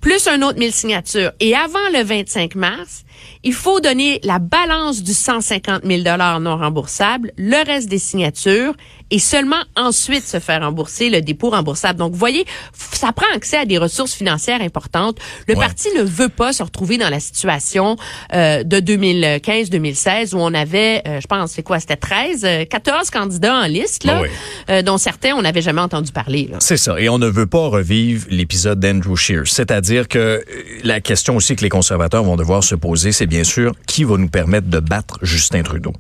plus 0.05 0.29
un 0.29 0.43
autre 0.43 0.59
1000 0.59 0.71
signatures. 0.71 1.33
Et 1.41 1.57
avant 1.57 1.89
le 1.95 2.05
25 2.05 2.57
mars, 2.57 3.04
il 3.43 3.53
faut 3.53 3.81
donner 3.81 4.21
la 4.23 4.39
balance 4.39 5.03
du 5.03 5.13
150 5.13 5.83
000 5.85 6.03
non 6.41 6.57
remboursable, 6.57 7.33
le 7.37 7.65
reste 7.67 7.89
des 7.89 7.99
signatures 7.99 8.75
et 9.11 9.19
seulement 9.19 9.63
ensuite 9.77 10.27
se 10.27 10.41
faire 10.41 10.63
rembourser 10.63 11.11
le 11.11 11.21
dépôt 11.21 11.51
remboursable. 11.51 11.99
Donc, 11.99 12.13
vous 12.13 12.19
voyez, 12.19 12.47
ça 12.93 13.13
prend 13.13 13.27
accès 13.35 13.59
à 13.59 13.65
des 13.67 13.79
ressources 13.79 14.15
financières 14.15 14.61
importantes. 14.63 15.19
Le 15.47 15.55
parti 15.55 15.89
ne 15.97 16.03
veut 16.03 16.29
pas 16.29 16.53
se 16.53 16.63
retrouver 16.63 16.97
dans 16.97 17.11
la 17.11 17.21
situation 17.21 17.97
euh, 18.33 18.65
de 18.65 18.79
2015-2016 18.79 20.35
où 20.35 20.39
on 20.39 20.55
avait, 20.55 21.03
euh, 21.07 21.21
je 21.21 21.27
pense, 21.27 21.53
c'est 21.53 21.63
quoi, 21.63 21.81
c'était 21.81 21.97
13, 21.97 22.67
14 22.69 23.09
euh, 23.09 23.19
candidats 23.19 23.55
en 23.55 23.67
liste, 23.67 24.05
là, 24.05 24.23
euh, 24.71 24.83
dont 24.83 24.99
certains 24.99 25.35
on 25.35 25.43
n'avait 25.43 25.63
jamais 25.63 25.81
entendu 25.81 26.13
parler. 26.13 26.51
C'est 26.61 26.77
ça. 26.77 26.99
Et 26.99 27.09
on 27.09 27.19
ne 27.19 27.29
veut 27.29 27.47
pas 27.47 27.69
revivre 27.69 28.27
l'épisode 28.31 28.81
d'Andrew 28.81 29.17
Shears. 29.17 29.49
C'est-à-dire 29.49 30.09
que 30.09 30.43
la 30.83 31.01
question 31.01 31.37
aussi 31.37 31.57
que 31.57 31.63
les 31.63 31.69
conservateurs 31.69 32.25
vont 32.25 32.37
devoir 32.37 32.65
se 32.65 32.75
poser, 32.75 33.04
c'est 33.13 33.27
bien 33.27 33.45
sûr 33.45 33.73
qui 33.87 34.05
va 34.05 34.17
nous 34.17 34.29
permettre 34.29 34.69
de 34.69 34.81
battre 34.81 35.19
Justin 35.23 35.63
Trudeau. 35.63 35.93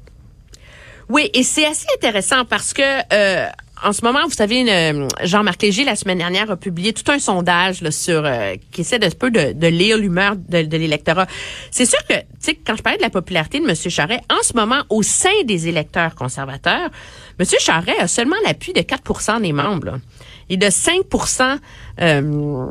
Oui, 1.09 1.31
et 1.35 1.43
c'est 1.43 1.67
assez 1.67 1.87
intéressant 1.97 2.45
parce 2.45 2.73
que 2.73 2.83
euh, 3.13 3.47
en 3.85 3.93
ce 3.93 4.03
moment, 4.03 4.21
vous 4.25 4.35
savez, 4.35 4.65
euh, 4.71 5.09
Jean-Marc 5.25 5.63
Léger, 5.63 5.85
la 5.85 5.97
semaine 5.97 6.19
dernière, 6.19 6.51
a 6.51 6.57
publié 6.57 6.93
tout 6.93 7.11
un 7.11 7.19
sondage 7.19 7.87
sur 7.91 8.25
euh, 8.25 8.55
qui 8.73 8.81
essaie 8.81 8.99
de 8.99 9.09
peu 9.15 9.31
de, 9.31 9.67
lire 9.67 9.99
l'humeur 9.99 10.37
de, 10.37 10.77
l'électorat. 10.77 11.27
C'est 11.71 11.85
sûr 11.85 11.99
que, 12.09 12.15
tu 12.15 12.25
sais, 12.41 12.55
quand 12.55 12.77
je 12.77 12.83
parlais 12.83 12.99
de 12.99 13.03
la 13.03 13.11
popularité 13.11 13.61
de 13.61 13.69
M. 13.69 13.75
Charret, 13.75 14.21
en 14.31 14.43
ce 14.43 14.55
moment, 14.55 14.83
au 14.89 15.03
sein 15.03 15.43
des 15.45 15.69
électeurs 15.69 16.15
conservateurs, 16.15 16.91
M. 17.39 17.47
Charret 17.59 17.99
a 17.99 18.09
seulement 18.09 18.37
l'appui 18.47 18.73
de 18.73 18.81
4% 18.81 19.43
des 19.43 19.53
membres. 19.53 19.99
Et 20.49 20.57
de 20.57 20.71
5 20.71 21.03
euh, 22.01 22.69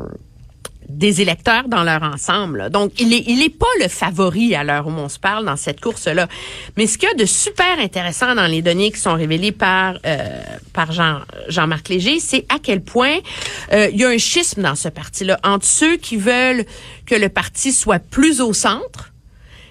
des 0.88 1.20
électeurs 1.20 1.68
dans 1.68 1.82
leur 1.82 2.02
ensemble. 2.02 2.70
Donc, 2.70 2.92
il 3.00 3.12
est, 3.12 3.24
il 3.26 3.42
est 3.42 3.56
pas 3.56 3.66
le 3.80 3.88
favori 3.88 4.54
à 4.54 4.64
l'heure 4.64 4.86
où 4.86 4.90
on 4.90 5.08
se 5.08 5.18
parle 5.18 5.44
dans 5.44 5.56
cette 5.56 5.80
course-là. 5.80 6.28
Mais 6.76 6.86
ce 6.86 6.98
qu'il 6.98 7.08
y 7.08 7.12
a 7.12 7.14
de 7.14 7.24
super 7.24 7.78
intéressant 7.78 8.34
dans 8.34 8.46
les 8.46 8.62
données 8.62 8.90
qui 8.90 9.00
sont 9.00 9.14
révélées 9.14 9.52
par 9.52 9.98
euh, 10.06 10.42
par 10.72 10.92
Jean 10.92 11.20
Jean-Marc 11.48 11.88
Léger, 11.88 12.20
c'est 12.20 12.46
à 12.48 12.58
quel 12.62 12.82
point 12.82 13.18
euh, 13.72 13.88
il 13.92 13.98
y 13.98 14.04
a 14.04 14.08
un 14.08 14.18
schisme 14.18 14.62
dans 14.62 14.74
ce 14.74 14.88
parti-là 14.88 15.38
entre 15.44 15.66
ceux 15.66 15.96
qui 15.96 16.16
veulent 16.16 16.64
que 17.06 17.14
le 17.14 17.28
parti 17.28 17.72
soit 17.72 17.98
plus 17.98 18.40
au 18.40 18.52
centre 18.52 19.10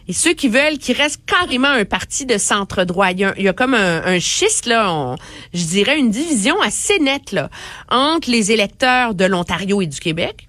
et 0.08 0.14
ceux 0.14 0.34
qui 0.34 0.50
veulent 0.50 0.78
qu'il 0.78 0.98
reste 0.98 1.22
carrément 1.26 1.70
un 1.70 1.86
parti 1.86 2.26
de 2.26 2.38
centre 2.38 2.84
droit. 2.84 3.12
Il 3.12 3.20
y 3.20 3.48
a, 3.48 3.54
comme 3.54 3.74
un, 3.74 4.04
un 4.04 4.20
là, 4.66 5.16
je 5.54 5.64
dirais 5.64 5.98
une 5.98 6.12
division 6.12 6.60
assez 6.62 7.00
nette 7.00 7.32
là 7.32 7.50
entre 7.90 8.30
les 8.30 8.52
électeurs 8.52 9.14
de 9.14 9.26
l'Ontario 9.26 9.82
et 9.82 9.88
du 9.88 10.00
Québec 10.00 10.48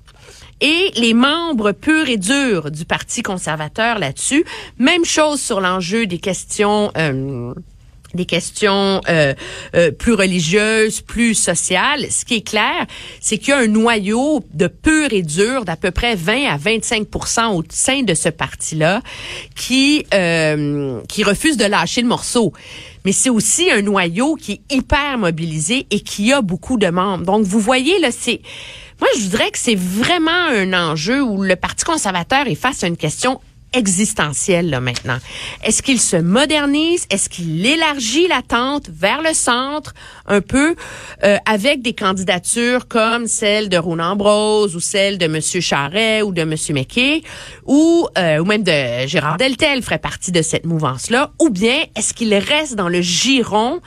et 0.61 0.93
les 0.97 1.15
membres 1.15 1.73
purs 1.73 2.09
et 2.09 2.17
durs 2.17 2.71
du 2.71 2.85
Parti 2.85 3.23
conservateur 3.23 3.99
là-dessus. 3.99 4.45
Même 4.79 5.05
chose 5.05 5.41
sur 5.41 5.61
l'enjeu 5.61 6.07
des 6.07 6.19
questions. 6.19 6.91
Euh, 6.97 7.53
des 8.15 8.27
questions 8.27 9.01
euh, 9.09 9.35
euh, 9.75 9.91
plus 9.91 10.13
religieuses, 10.13 11.01
plus 11.01 11.35
sociales. 11.35 12.07
Ce 12.13 12.25
qui 12.25 12.35
est 12.35 12.47
clair, 12.47 12.87
c'est 13.21 13.39
qu'il 13.39 13.49
y 13.49 13.53
a 13.53 13.59
un 13.59 13.67
noyau 13.67 14.45
de 14.55 14.69
pur 14.69 15.13
et 15.13 15.23
dur 15.23 15.65
d'à 15.65 15.75
peu 15.75 15.91
près 15.91 16.15
20 16.15 16.47
à 16.47 16.57
25 16.57 17.09
au 17.53 17.63
sein 17.71 18.05
de 18.05 18.15
ce 18.15 18.29
parti-là 18.29 19.03
qui 19.57 20.05
qui 21.09 21.25
refuse 21.25 21.57
de 21.57 21.65
lâcher 21.65 22.03
le 22.03 22.07
morceau. 22.07 22.53
Mais 23.05 23.11
c'est 23.11 23.31
aussi 23.31 23.69
un 23.69 23.83
noyau 23.83 24.37
qui 24.37 24.53
est 24.53 24.75
hyper 24.77 25.19
mobilisé 25.19 25.89
et 25.91 25.99
qui 25.99 26.33
a 26.33 26.41
beaucoup 26.41 26.79
de 26.79 26.87
membres. 26.87 27.25
Donc 27.25 27.45
vous 27.45 27.59
voyez 27.59 27.99
là, 27.99 28.11
c'est 28.13 28.41
moi, 29.01 29.09
je 29.17 29.23
voudrais 29.23 29.51
que 29.51 29.59
c'est 29.59 29.75
vraiment 29.75 30.31
un 30.51 30.73
enjeu 30.73 31.23
où 31.23 31.43
le 31.43 31.57
Parti 31.57 31.85
conservateur 31.85 32.47
est 32.47 32.55
face 32.55 32.85
à 32.85 32.87
une 32.87 32.97
question 32.97 33.41
existentielle 33.75 34.71
là 34.71 34.81
maintenant. 34.81 35.19
Est-ce 35.63 35.83
qu'il 35.83 36.01
se 36.01 36.17
modernise? 36.17 37.07
Est-ce 37.11 37.29
qu'il 37.29 37.67
élargit 37.67 38.29
l'attente 38.29 38.89
vers 38.89 39.21
le 39.21 39.35
centre 39.35 39.95
un 40.27 40.41
peu 40.41 40.77
euh, 41.25 41.37
avec 41.45 41.83
des 41.83 41.93
candidatures 41.93 42.87
comme 42.89 43.27
celle 43.27 43.69
de 43.69 43.77
Ronan 43.77 44.13
Ambrose 44.13 44.77
ou 44.77 44.81
celle 44.81 45.19
de 45.19 45.27
Monsieur 45.27 45.61
Charret 45.61 46.23
ou 46.23 46.33
de 46.33 46.45
Monsieur 46.45 46.75
McKay 46.75 47.23
ou 47.67 48.07
euh, 48.17 48.39
ou 48.39 48.45
même 48.45 48.63
de 48.63 49.07
Gérard 49.07 49.37
Deltel 49.39 49.83
ferait 49.83 49.99
partie 49.99 50.31
de 50.31 50.43
cette 50.43 50.67
mouvance 50.67 51.11
là 51.11 51.33
ou 51.41 51.51
bien 51.51 51.79
est-ce 51.97 52.15
qu'il 52.15 52.33
reste 52.35 52.77
dans 52.77 52.89
le 52.89 53.01
giron 53.01 53.81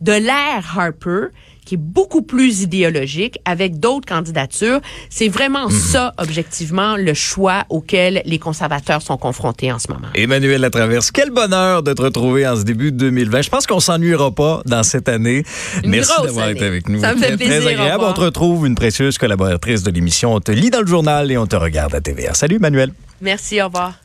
de 0.00 0.12
l'ère 0.12 0.78
Harper 0.78 1.26
qui 1.64 1.74
est 1.74 1.78
beaucoup 1.80 2.22
plus 2.22 2.62
idéologique 2.62 3.38
avec 3.44 3.78
d'autres 3.78 4.06
candidatures. 4.06 4.80
C'est 5.10 5.28
vraiment 5.28 5.66
mhm. 5.66 5.70
ça, 5.70 6.14
objectivement, 6.18 6.96
le 6.96 7.14
choix 7.14 7.64
auquel 7.68 8.22
les 8.24 8.38
conservateurs 8.38 9.02
sont 9.02 9.16
confrontés 9.16 9.72
en 9.72 9.78
ce 9.78 9.90
moment. 9.90 10.08
Emmanuel 10.14 10.60
Latraverse, 10.60 11.10
quel 11.10 11.30
bonheur 11.30 11.82
de 11.82 11.92
te 11.92 12.02
retrouver 12.02 12.46
en 12.46 12.56
ce 12.56 12.62
début 12.62 12.92
de 12.92 12.98
2020. 12.98 13.42
Je 13.42 13.50
pense 13.50 13.66
qu'on 13.66 13.80
s'ennuiera 13.80 14.30
pas 14.30 14.62
dans 14.66 14.82
cette 14.82 15.08
année. 15.08 15.44
Merci 15.84 16.12
d'avoir 16.22 16.48
été 16.48 16.64
avec 16.64 16.88
nous. 16.88 17.00
Ça 17.00 17.14
me 17.14 17.20
fait 17.20 17.36
plaisir. 17.36 17.60
Très 17.60 17.72
agréable. 17.72 18.04
On 18.06 18.12
te 18.12 18.20
retrouve 18.20 18.66
une 18.66 18.74
précieuse 18.74 19.18
collaboratrice 19.18 19.82
de 19.82 19.90
l'émission. 19.90 20.34
On 20.34 20.40
te 20.40 20.52
lit 20.52 20.70
dans 20.70 20.80
le 20.80 20.86
journal 20.86 21.30
et 21.30 21.38
on 21.38 21.46
te 21.46 21.56
regarde 21.56 21.94
à 21.94 22.00
TVA. 22.00 22.34
Salut, 22.34 22.56
Emmanuel. 22.56 22.92
Merci, 23.20 23.60
au 23.60 23.66
revoir. 23.66 24.03